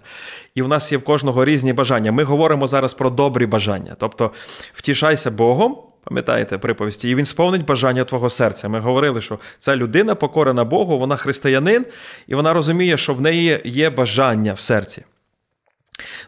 [0.54, 2.12] І в нас є в кожного різні бажання.
[2.12, 3.96] Ми говоримо зараз про добрі бажання.
[3.98, 4.30] Тобто
[4.74, 8.68] втішайся Богом, пам'ятаєте приповісті, і він сповнить бажання твого серця.
[8.68, 11.86] Ми говорили, що ця людина покорена Богу, вона християнин,
[12.26, 15.04] і вона розуміє, що в неї є бажання в серці.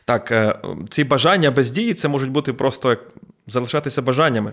[0.05, 0.59] Так, е,
[0.91, 3.01] ці бажання без дії це можуть бути просто як
[3.47, 4.53] залишатися бажаннями.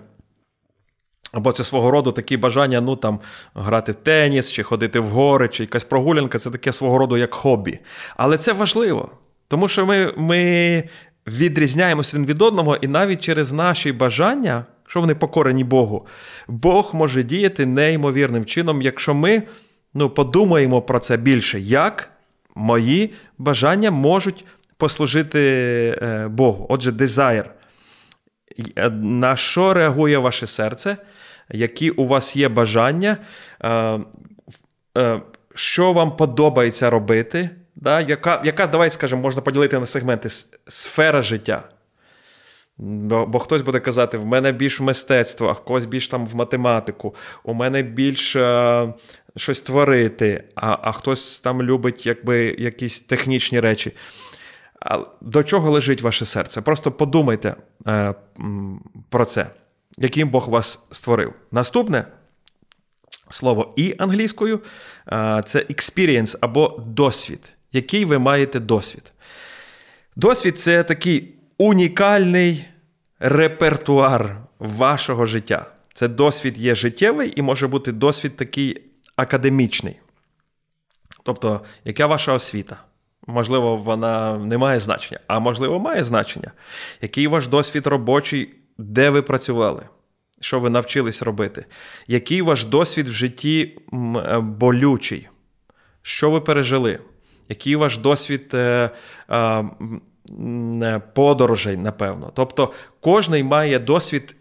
[1.32, 3.20] Або це свого роду такі бажання ну там
[3.56, 7.34] грати в теніс, чи ходити в гори, чи якась прогулянка це таке свого роду як
[7.34, 7.80] хобі.
[8.18, 9.12] Але це важливо,
[9.48, 10.84] тому що ми ми
[11.28, 16.08] відрізняємося один від одного, і навіть через наші бажання, що вони покорені Богу,
[16.48, 19.44] Бог може діяти неймовірним чином, якщо ми
[19.94, 22.12] ну, подумаємо про це більше, як
[22.56, 24.46] мої бажання можуть
[24.78, 25.42] послужити
[26.02, 26.66] е, Богу.
[26.70, 27.52] Отже, дизайр.
[28.78, 30.98] Е, на що реагує ваше серце?
[31.52, 33.18] Які у вас є бажання,
[33.64, 34.00] е,
[34.98, 35.22] е,
[35.56, 38.02] що вам подобається робити, да?
[38.02, 40.30] яка, яка, давай скажемо, можна поділити на сегменти
[40.68, 41.64] сфера життя.
[42.78, 46.36] Бо, бо хтось буде казати, в мене більш в мистецтво, а когось більш там в
[46.36, 48.94] математику, у мене більш е,
[49.36, 53.96] щось творити, а а хтось там любить якби, якісь технічні речі.
[54.80, 56.62] А До чого лежить ваше серце?
[56.62, 57.56] Просто подумайте
[57.88, 58.14] е,
[59.10, 59.48] про це
[60.00, 61.34] яким Бог вас створив.
[61.52, 62.06] Наступне
[63.30, 64.62] слово і англійською
[65.46, 67.54] це experience або досвід.
[67.72, 69.12] Який ви маєте досвід?
[70.16, 72.66] Досвід це такий унікальний
[73.20, 75.66] репертуар вашого життя.
[75.94, 78.78] Це досвід є життєвий і може бути досвід такий
[79.16, 80.00] академічний.
[81.24, 82.78] Тобто, яка ваша освіта?
[83.28, 86.52] Можливо, вона не має значення, а можливо, має значення.
[87.02, 89.84] Який ваш досвід робочий де ви працювали,
[90.40, 91.66] що ви навчились робити,
[92.08, 95.28] який ваш досвід в житті е, болючий,
[96.02, 97.00] що ви пережили,
[97.50, 98.90] який ваш досвід е,
[99.32, 102.32] е, подорожей, напевно.
[102.36, 104.36] Тобто, кожний має досвід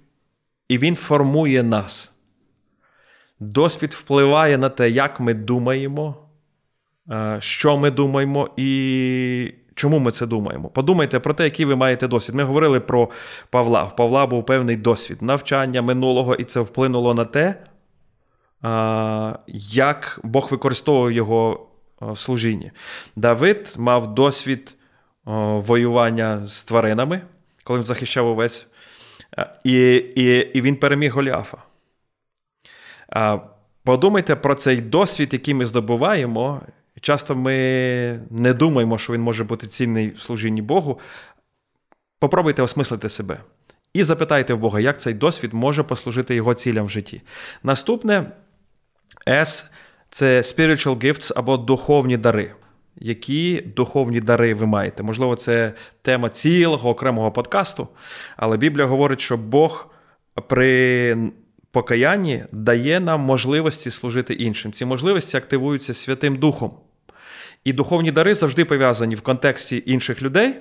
[0.68, 2.14] і він формує нас.
[3.40, 6.16] Досвід впливає на те, як ми думаємо,
[7.38, 10.68] що ми думаємо і чому ми це думаємо.
[10.68, 12.36] Подумайте про те, який ви маєте досвід.
[12.36, 13.08] Ми говорили про
[13.50, 13.82] Павла.
[13.82, 17.54] В Павла був певний досвід навчання минулого, і це вплинуло на те,
[19.72, 21.68] як Бог використовував його
[22.00, 22.70] в служінні.
[23.16, 24.76] Давид мав досвід
[25.24, 27.20] воювання з тваринами,
[27.64, 28.66] коли він захищав овець,
[29.64, 31.58] і, і, і він переміг Голіафа.
[33.84, 36.60] Подумайте про цей досвід, який ми здобуваємо.
[37.00, 37.52] Часто ми
[38.30, 41.00] не думаємо, що він може бути цінний в служінні Богу.
[42.18, 43.40] Попробуйте осмислити себе.
[43.92, 47.22] І запитайте в Бога, як цей досвід може послужити його цілям в житті.
[47.62, 48.32] Наступне
[49.26, 49.66] S
[50.10, 52.52] це spiritual gifts або духовні дари.
[52.96, 55.02] Які духовні дари ви маєте?
[55.02, 55.72] Можливо, це
[56.02, 57.88] тема цілого окремого подкасту,
[58.36, 59.90] але Біблія говорить, що Бог
[60.48, 61.16] при
[61.70, 64.72] покаянні дає нам можливості служити іншим.
[64.72, 66.74] Ці можливості активуються Святим Духом.
[67.64, 70.54] І духовні дари завжди пов'язані в контексті інших людей,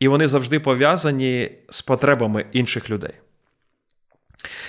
[0.00, 3.12] і вони завжди пов'язані з потребами інших людей.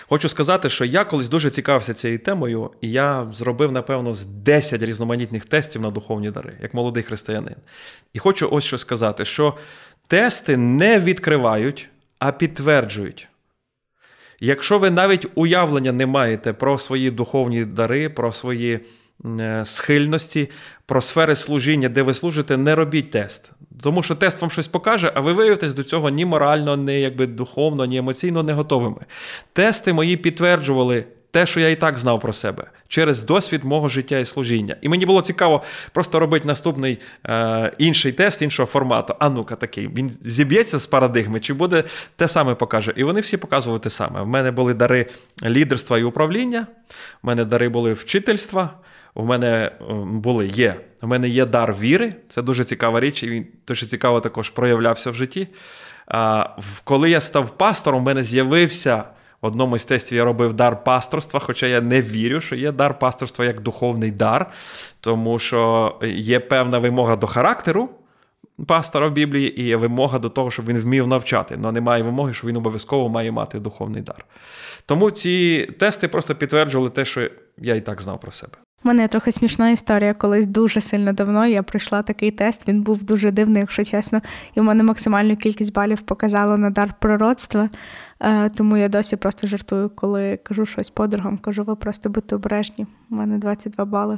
[0.09, 4.83] Хочу сказати, що я колись дуже цікавився цією темою, і я зробив, напевно, з 10
[4.83, 7.55] різноманітних тестів на духовні дари, як молодий християнин.
[8.13, 9.57] І хочу ось що сказати: що
[10.07, 11.89] тести не відкривають,
[12.19, 13.27] а підтверджують.
[14.39, 18.79] Якщо ви навіть уявлення не маєте про свої духовні дари, про свої
[19.63, 20.49] схильності,
[20.85, 23.51] про сфери служіння, де ви служите, не робіть тест.
[23.81, 27.27] Тому що тест вам щось покаже, а ви виявитесь до цього ні морально, ні якби
[27.27, 29.01] духовно, ні емоційно не готовими.
[29.53, 34.17] Тести мої підтверджували те, що я і так знав про себе, через досвід мого життя
[34.17, 34.75] і служіння.
[34.81, 39.15] І мені було цікаво просто робити наступний е, інший тест іншого формату.
[39.19, 41.83] А ну-ка такий, він зіб'ється з парадигми, чи буде
[42.15, 42.93] те саме покаже.
[42.95, 44.21] І вони всі показували те саме.
[44.21, 45.05] В мене були дари
[45.43, 46.67] лідерства і управління,
[47.23, 48.69] в мене дари були вчительства.
[49.13, 50.75] У мене е, були є.
[51.01, 55.11] У мене є дар віри, це дуже цікава річ, і він дуже цікаво також проявлявся
[55.11, 55.47] в житті.
[56.07, 56.49] А,
[56.83, 59.03] Коли я став пастором, у мене з'явився
[59.41, 62.99] в одному з тестів я робив дар пасторства, хоча я не вірю, що є дар
[62.99, 64.51] пасторства як духовний дар,
[64.99, 67.89] тому що є певна вимога до характеру.
[68.67, 72.33] Пастора в Біблії і є вимога до того, щоб він вмів навчати, але немає вимоги,
[72.33, 74.25] що він обов'язково має мати духовний дар.
[74.85, 78.53] Тому ці тести просто підтверджували те, що я і так знав про себе.
[78.83, 80.13] У мене трохи смішна історія.
[80.13, 82.67] Колись дуже сильно давно я пройшла такий тест.
[82.67, 84.21] Він був дуже дивний, якщо чесно.
[84.55, 87.69] І в мене максимальну кількість балів показало на дар пророцтва.
[88.19, 91.37] Е, тому я досі просто жартую, коли кажу щось подругам.
[91.37, 92.87] Кажу, ви просто будьте обережні.
[93.09, 94.17] У мене 22 бали.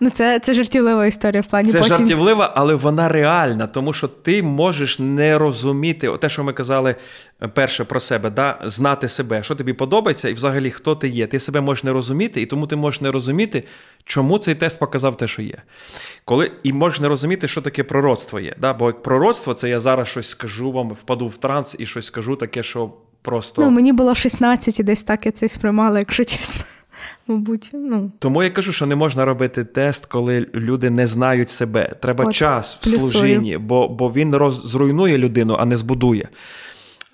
[0.00, 1.72] Ну, це це жартівлива історія в плані.
[1.72, 1.96] Це потім...
[1.96, 6.94] жартівлива, але вона реальна, тому що ти можеш не розуміти те, що ми казали
[7.42, 8.58] е, перше про себе, да?
[8.64, 11.26] знати себе, що тобі подобається, і взагалі хто ти є.
[11.26, 13.64] Ти себе можеш не розуміти, і тому ти можеш не розуміти,
[14.04, 15.62] чому цей тест показав те, що є.
[16.24, 18.54] Коли І можеш не розуміти, що таке пророцтво є.
[18.60, 18.74] Да?
[18.74, 22.62] Бо пророцтво це я зараз щось скажу вам, впаду в транс і щось скажу таке,
[22.62, 22.92] що
[23.22, 23.62] просто.
[23.62, 26.64] Ну, мені було 16 і десь так я це сприймала, якщо чесно.
[27.26, 31.96] Мабуть, ну тому я кажу, що не можна робити тест, коли люди не знають себе.
[32.02, 33.02] Треба От, час в плюсую.
[33.02, 36.28] служінні, бо бо він роз, зруйнує людину, а не збудує.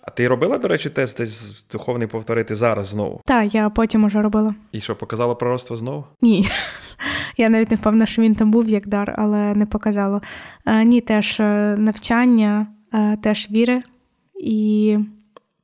[0.03, 3.20] А ти робила, до речі, тест десь духовний повторити зараз знову?
[3.24, 4.55] Так, я потім уже робила.
[4.72, 6.05] І що, показало пророцтво знову?
[6.20, 6.49] Ні.
[7.36, 10.22] Я навіть не впевнена, що він там був як дар, але не показало.
[10.64, 13.82] А, Ні, теж е, навчання, е, теж віри
[14.40, 14.99] і,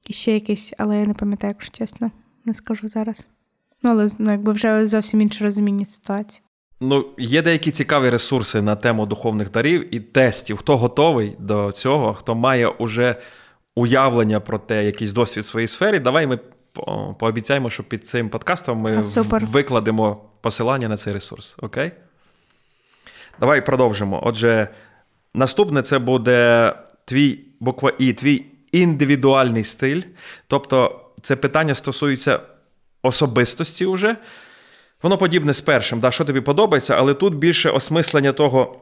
[0.07, 2.11] і ще якийсь, але я не пам'ятаю, якщо чесно,
[2.45, 3.29] не скажу зараз.
[3.83, 6.43] Ну, але ну, якби вже зовсім інше розуміння ситуації.
[6.81, 10.57] Ну, є деякі цікаві ресурси на тему духовних дарів і тестів.
[10.57, 13.17] Хто готовий до цього, хто має уже
[13.77, 16.39] уявлення про те, якийсь досвід в своїй сфері, давай ми
[17.19, 19.47] пообіцяємо, що під цим подкастом ми Супер.
[19.47, 21.57] викладемо посилання на цей ресурс.
[21.63, 21.93] Окей?
[23.41, 24.23] Давай продовжимо.
[24.25, 24.69] Отже,
[25.35, 26.73] наступне це буде
[27.05, 30.03] твій буква І, твій індивідуальний стиль.
[30.47, 32.41] Тобто, це питання стосується
[33.09, 34.17] особистості вже.
[35.03, 38.81] Воно подібне з першим, да, що тобі подобається, але тут більше осмислення того,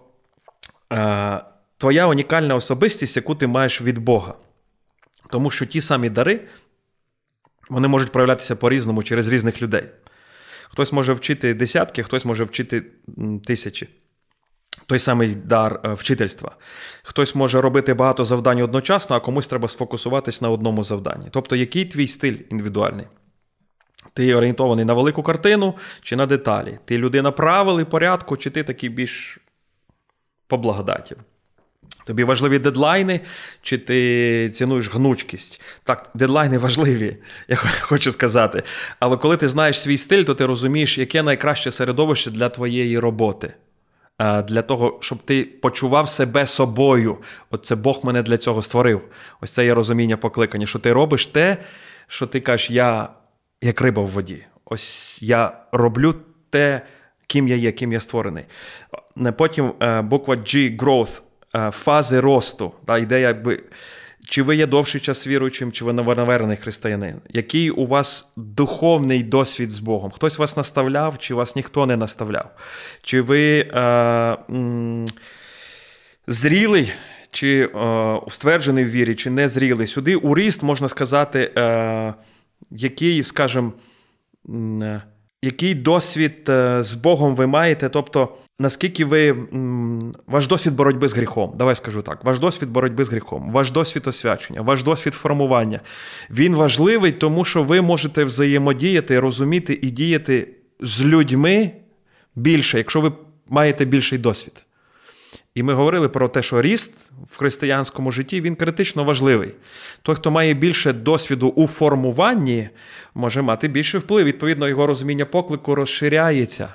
[0.92, 1.40] е,
[1.76, 4.34] твоя унікальна особистість, яку ти маєш від Бога.
[5.30, 6.40] Тому що ті самі дари
[7.68, 9.84] вони можуть проявлятися по-різному через різних людей.
[10.68, 12.82] Хтось може вчити десятки, хтось може вчити
[13.46, 13.88] тисячі.
[14.86, 16.56] Той самий дар е, вчительства.
[17.02, 21.26] Хтось може робити багато завдань одночасно, а комусь треба сфокусуватись на одному завданні.
[21.30, 23.06] Тобто, який твій стиль індивідуальний?
[24.16, 26.78] Ти орієнтований на велику картину чи на деталі?
[26.84, 29.38] Ти людина правил і порядку, чи ти такий більш
[30.46, 31.16] по благодаті?
[32.06, 33.20] Тобі важливі дедлайни,
[33.62, 35.60] чи ти цінуєш гнучкість?
[35.84, 37.16] Так, дедлайни важливі,
[37.48, 38.62] я хочу сказати.
[39.00, 43.52] Але коли ти знаєш свій стиль, то ти розумієш, яке найкраще середовище для твоєї роботи.
[44.48, 47.16] Для того, щоб ти почував себе собою.
[47.50, 49.00] От це Бог мене для цього створив.
[49.40, 51.56] Ось це є розуміння покликання, що ти робиш те,
[52.06, 53.08] що ти кажеш, я
[53.66, 54.44] як риба в воді.
[54.64, 56.14] Ось я роблю
[56.50, 56.82] те,
[57.26, 58.44] ким я є, ким я створений.
[59.36, 61.22] Потім е, буква G growth.
[61.56, 62.72] Е, фази росту.
[62.86, 63.62] Та, ідея, якби,
[64.28, 67.20] Чи ви є довший час віруючим, чи ви новонавернений християнин?
[67.28, 70.10] Який у вас духовний досвід з Богом?
[70.10, 72.50] Хтось вас наставляв, чи вас ніхто не наставляв?
[73.02, 73.80] Чи ви е,
[74.50, 75.06] м,
[76.26, 76.92] зрілий,
[77.30, 79.86] чи е, стверджений в вірі, чи не зрілий?
[79.86, 82.14] Сюди у ріст можна сказати, е,
[82.70, 83.72] який, скажімо,
[84.82, 85.02] е,
[85.42, 87.88] який досвід е, з Богом ви маєте?
[87.88, 89.36] Тобто, наскільки ви
[90.26, 91.52] ваш досвід боротьби з гріхом?
[91.56, 95.80] Давай скажу так: ваш досвід боротьби з гріхом, ваш досвід освячення, ваш досвід формування.
[96.30, 100.48] Він важливий, тому що ви можете взаємодіяти, розуміти і діяти
[100.80, 101.70] з людьми
[102.36, 103.12] більше, якщо ви
[103.48, 104.65] маєте більший досвід.
[105.56, 109.54] І ми говорили про те, що ріст в християнському житті він критично важливий.
[110.02, 112.68] Той, хто має більше досвіду у формуванні,
[113.14, 114.26] може мати більший вплив.
[114.26, 116.68] Відповідно, його розуміння поклику розширяється.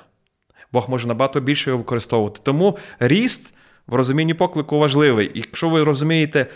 [0.72, 2.40] Бог може набагато більше його використовувати.
[2.44, 3.54] Тому ріст
[3.88, 5.32] в розумінні поклику важливий.
[5.34, 6.48] І якщо ви розумієте,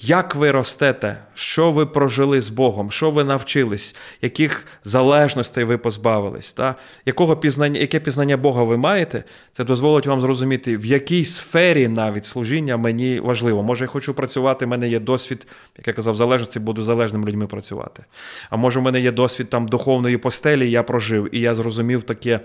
[0.00, 6.52] як ви ростете, що ви прожили з Богом, що ви навчились, яких залежностей ви позбавились,
[6.52, 6.74] та?
[7.06, 12.26] Якого пізнання, яке пізнання Бога ви маєте, це дозволить вам зрозуміти, в якій сфері навіть
[12.26, 13.62] служіння мені важливо.
[13.62, 15.46] Може, я хочу працювати, в мене є досвід,
[15.78, 18.04] як я казав, залежності, буду залежним людьми працювати.
[18.50, 22.40] А може, в мене є досвід там духовної постелі, я прожив, і я зрозумів таке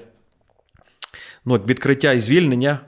[1.45, 2.79] ну, відкриття і звільнення.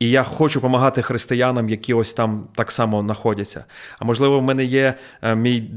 [0.00, 3.64] І я хочу допомагати християнам, які ось там так само знаходяться.
[3.98, 5.70] А можливо, в мене є е, мій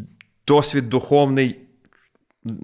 [0.47, 1.59] досвід духовний,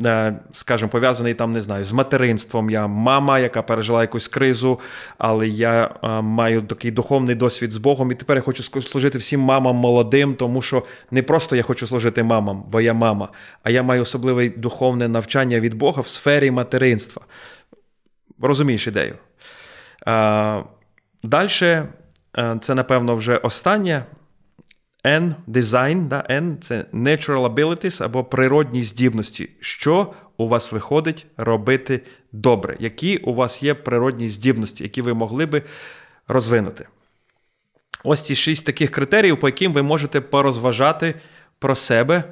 [0.05, 2.69] е, скажімо, пов'язаний там, не знаю, з материнством.
[2.69, 4.79] Я мама, яка пережила якусь кризу,
[5.17, 8.11] але я е, маю такий духовний досвід з Богом.
[8.11, 12.23] І тепер я хочу служити всім мамам молодим, тому що не просто я хочу служити
[12.23, 13.29] мамам, бо я мама,
[13.63, 17.21] а я маю особливе духовне навчання від Бога в сфері материнства.
[18.39, 19.15] Розумієш ідею?
[21.23, 21.87] Далі, е,
[22.61, 24.05] це, напевно, вже останнє.
[25.05, 29.49] N design, да, N це natural abilities або природні здібності.
[29.59, 32.01] Що у вас виходить робити
[32.31, 32.75] добре?
[32.79, 35.63] Які у вас є природні здібності, які ви могли би
[36.27, 36.87] розвинути?
[38.03, 41.15] Ось ці шість таких критеріїв, по яким ви можете порозважати
[41.59, 42.23] про себе,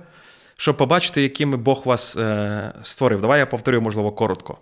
[0.58, 3.22] щоб побачити, якими Бог вас е, створив.
[3.22, 4.58] Давай я повторю, можливо, коротко.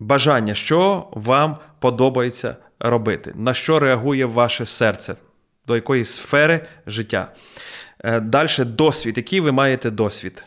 [0.00, 5.16] Бажання, що вам подобається робити, на що реагує ваше серце,
[5.66, 7.32] до якої сфери життя.
[8.04, 10.44] Е, Далі досвід, який ви маєте досвід.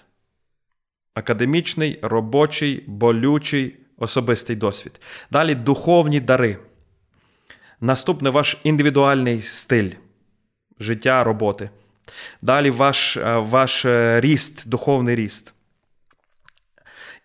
[1.14, 5.02] Академічний, робочий, болючий, особистий досвід.
[5.32, 6.58] Далі духовні дари.
[7.82, 9.92] Наступне ваш індивідуальний стиль
[10.80, 11.70] життя, роботи.
[12.42, 15.54] Далі ваш е, ваш е, ріст, духовний ріст.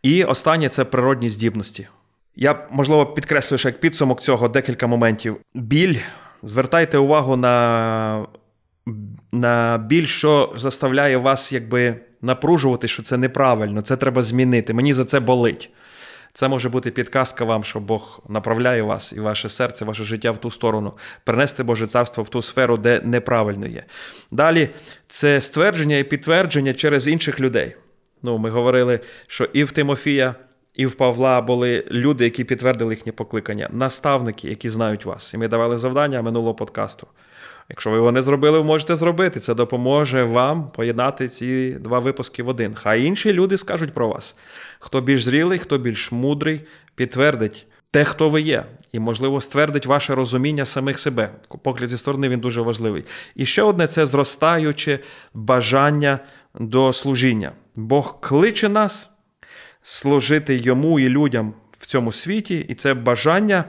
[0.02, 1.88] І останнє це природні здібності.
[2.40, 5.36] Я, можливо, підкреслюю як підсумок цього декілька моментів.
[5.54, 5.96] Біль.
[6.42, 8.26] Звертайте увагу на
[9.32, 14.74] на біль, що заставляє вас якби напружувати, що це неправильно, це треба змінити.
[14.74, 15.70] Мені за це болить.
[16.32, 20.38] Це може бути підказка вам, що Бог направляє вас і ваше серце, ваше життя в
[20.38, 20.92] ту сторону,
[21.24, 23.84] принести Боже царство в ту сферу, де неправильно є.
[24.30, 24.68] Далі
[25.06, 27.76] це ствердження і підтвердження через інших людей.
[28.22, 30.34] Ну, Ми говорили, що і в Тимофія
[30.78, 35.34] і в Павла були люди, які підтвердили їхнє покликання, наставники, які знають вас.
[35.34, 37.06] І ми давали завдання минулого подкасту.
[37.68, 39.40] Якщо ви його не зробили, ви можете зробити.
[39.40, 42.74] Це допоможе вам поєднати ці два випуски в один.
[42.74, 44.36] Хай інші люди скажуть про вас.
[44.78, 46.60] Хто більш зрілий, хто більш мудрий,
[46.94, 51.30] підтвердить те, хто ви є, і, можливо, ствердить ваше розуміння самих себе.
[51.62, 53.04] Погляд зі сторони він дуже важливий.
[53.34, 54.98] І ще одне це зростаюче
[55.34, 56.18] бажання
[56.54, 57.52] до служіння.
[57.76, 59.10] Бог кличе нас
[59.88, 63.64] служити йому і людям в цьому світі, і це бажання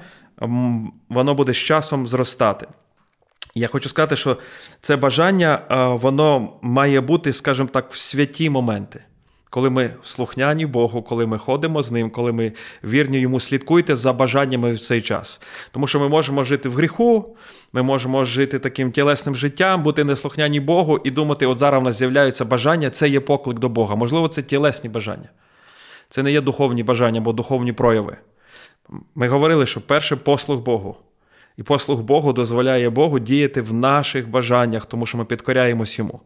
[1.09, 2.67] воно буде з часом зростати.
[3.55, 4.37] Я хочу сказати, що
[4.81, 5.61] це бажання
[6.01, 9.03] воно має бути, скажімо так, в святі моменти.
[9.49, 12.51] Коли ми слухняні Богу, коли ми ходимо з ним, коли ми
[12.83, 15.41] вірні йому, слідкуйте за бажаннями в цей час.
[15.71, 17.37] Тому що ми можемо жити в гріху,
[17.73, 21.97] ми можемо жити таким тілесним життям, бути неслухняні Богу і думати, от зараз в нас
[21.97, 23.95] з'являються бажання, це є поклик до Бога.
[23.95, 25.29] Можливо, це тілесні бажання.
[26.09, 28.17] Це не є духовні бажання або духовні прояви.
[29.15, 30.97] Ми говорили, що перше послуг Богу.
[31.57, 36.21] І послуг Богу дозволяє Богу діяти в наших бажаннях, тому що ми підкоряємось йому.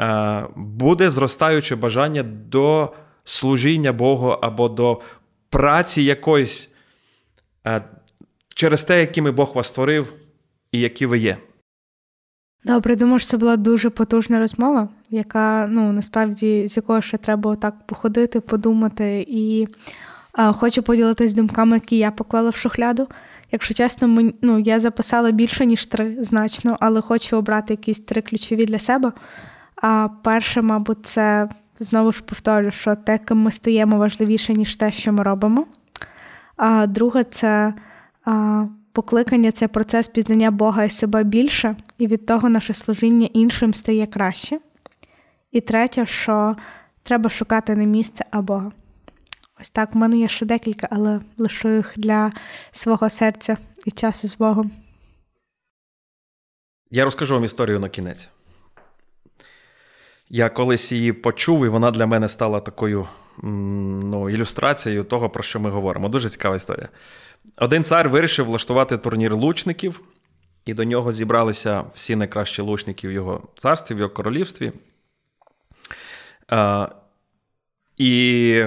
[0.00, 2.92] Е, буде зростаюче бажання до
[3.24, 5.00] служіння Богу або до
[5.50, 6.72] праці якоїсь
[7.66, 7.82] е,
[8.54, 10.12] через те, якими Бог вас створив
[10.72, 11.36] і які ви є.
[12.64, 17.56] Добре, думаю, що це була дуже потужна розмова, яка ну насправді з якою ще треба
[17.56, 19.24] так походити, подумати.
[19.28, 19.68] І
[20.32, 23.06] а, хочу поділитися думками, які я поклала в шухляду.
[23.52, 28.22] Якщо чесно, мені, ну, я записала більше, ніж три значно, але хочу обрати якісь три
[28.22, 29.12] ключові для себе.
[29.82, 31.48] А перше, мабуть, це
[31.80, 35.66] знову ж повторю, що те, ким ми стаємо важливіше, ніж те, що ми робимо.
[36.56, 37.74] А друге, це
[38.24, 43.74] а, покликання це процес пізнання Бога і себе більше, і від того наше служіння іншим
[43.74, 44.60] стає краще.
[45.52, 46.56] І третє, що
[47.02, 48.72] треба шукати не місце, а Бога.
[49.60, 52.32] Ось так, в мене є ще декілька, але лишу їх для
[52.70, 53.56] свого серця
[53.86, 54.70] і часу з Богом.
[56.90, 58.28] Я розкажу вам історію на кінець.
[60.28, 63.06] Я колись її почув, і вона для мене стала такою
[63.42, 66.08] ну, ілюстрацією того, про що ми говоримо.
[66.08, 66.88] Дуже цікава історія.
[67.56, 70.00] Один цар вирішив влаштувати турнір лучників,
[70.66, 74.72] і до нього зібралися всі найкращі лучники в його царстві, в його королівстві.
[76.48, 76.88] А,
[77.98, 78.64] І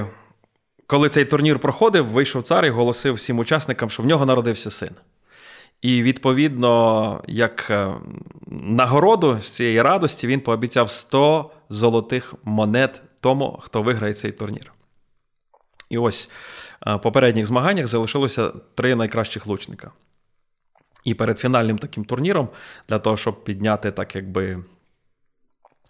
[0.88, 4.91] коли цей турнір проходив, вийшов цар і голосив всім учасникам, що в нього народився син.
[5.82, 7.94] І відповідно, як е,
[8.48, 14.74] нагороду з цієї радості, він пообіцяв 100 золотих монет тому, хто виграє цей турнір.
[15.90, 16.30] І ось
[16.86, 19.91] в е, попередніх змаганнях залишилося три найкращих лучника.
[21.03, 22.49] І перед фінальним таким турніром,
[22.90, 24.64] для того, щоб підняти так, якби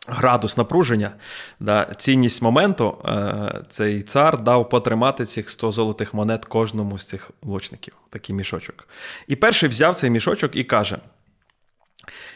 [0.07, 1.11] градус напруження,
[1.59, 7.31] да, цінність моменту, е, цей цар дав потримати цих 100 золотих монет кожному з цих
[7.43, 8.87] лучників, такий мішочок.
[9.27, 10.99] І перший взяв цей мішочок і каже: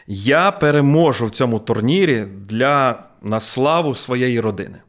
[0.07, 4.81] Я переможу в цьому турнірі для на славу своєї родини.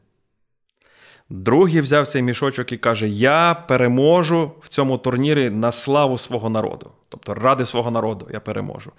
[1.33, 6.91] Другий взяв цей мішочок і каже: Я переможу в цьому турнірі на славу свого народу.
[7.09, 8.93] Тобто, ради свого народу я переможу.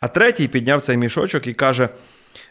[0.00, 1.88] А третій підняв цей мішочок і каже: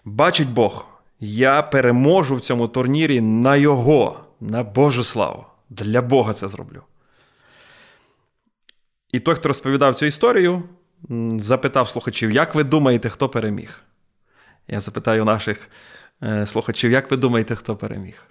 [0.05, 0.87] Бачить Бог,
[1.19, 5.45] я переможу в цьому турнірі на Його, на Божу славу.
[5.69, 6.81] Для Бога це зроблю.
[9.11, 10.63] І той, хто розповідав цю історію,
[11.37, 13.81] запитав слухачів, як ви думаєте, хто переміг?
[14.67, 15.69] Я запитаю наших
[16.23, 18.23] е, слухачів, як ви думаєте, хто переміг?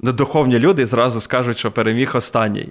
[0.00, 2.68] Ну, Духовні люди зразу скажуть, що переміг останній.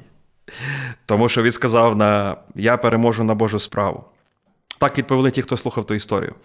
[1.05, 4.03] Тому що він сказав: на, Я переможу на Божу справу.
[4.79, 6.35] Так відповіли ті, хто слухав ту історію.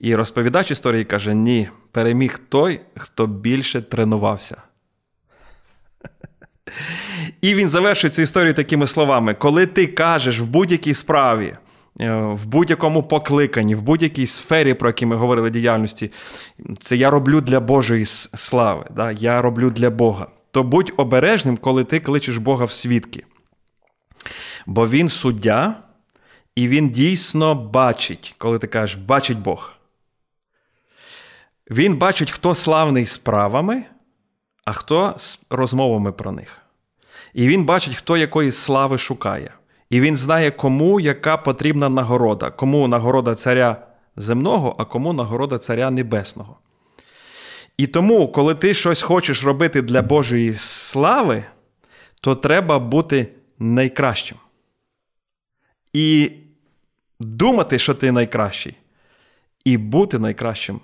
[0.00, 4.62] І розповідач історії каже: ні, переміг той, хто більше тренувався.
[7.40, 11.56] І він завершує цю історію такими словами: коли ти кажеш в будь-якій справі,
[11.96, 16.12] в будь-якому покликанні, в будь-якій сфері, про які ми говорили діяльності,
[16.80, 19.12] це я роблю для Божої слави, да?
[19.12, 20.26] я роблю для Бога.
[20.50, 23.24] То будь обережним, коли ти кличеш Бога в свідки.
[24.66, 25.82] Бо Він суддя.
[26.54, 29.72] І він дійсно бачить, коли ти кажеш, бачить Бог.
[31.70, 33.84] Він бачить, хто славний справами,
[34.64, 36.56] а хто з розмовами про них.
[37.34, 39.54] І він бачить, хто якої слави шукає.
[39.92, 43.86] І він знає, кому яка потрібна нагорода, кому нагорода царя
[44.16, 46.58] земного, а кому нагорода царя небесного.
[47.76, 51.44] І тому, коли ти щось хочеш робити для Божої слави,
[52.20, 53.28] то треба бути
[53.58, 54.38] найкращим.
[55.92, 56.30] І
[57.20, 58.76] думати, що ти найкращий,
[59.64, 60.80] і бути найкращим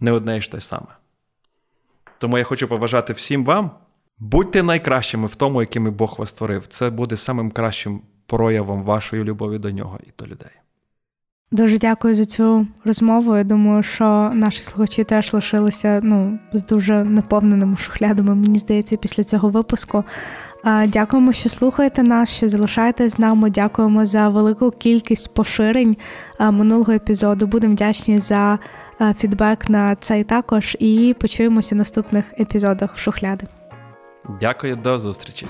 [0.00, 0.96] не одне і ж те саме.
[2.18, 3.70] Тому я хочу побажати всім вам,
[4.18, 6.66] будьте найкращими в тому, якими Бог вас створив.
[6.66, 10.50] Це буде самим кращим проявом вашої любові до нього і до людей.
[11.54, 13.36] Дуже дякую за цю розмову.
[13.36, 19.24] Я думаю, що наші слухачі теж лишилися ну, з дуже наповненими шухлядами, мені здається, після
[19.24, 20.04] цього випуску.
[20.88, 23.50] Дякуємо, що слухаєте нас, що залишаєте з нами.
[23.50, 25.96] Дякуємо за велику кількість поширень
[26.40, 27.46] минулого епізоду.
[27.46, 28.58] Будемо вдячні за
[29.16, 30.76] фідбек на цей також.
[30.80, 33.46] І почуємося в наступних епізодах шухляди.
[34.40, 35.46] Дякую, до зустрічі.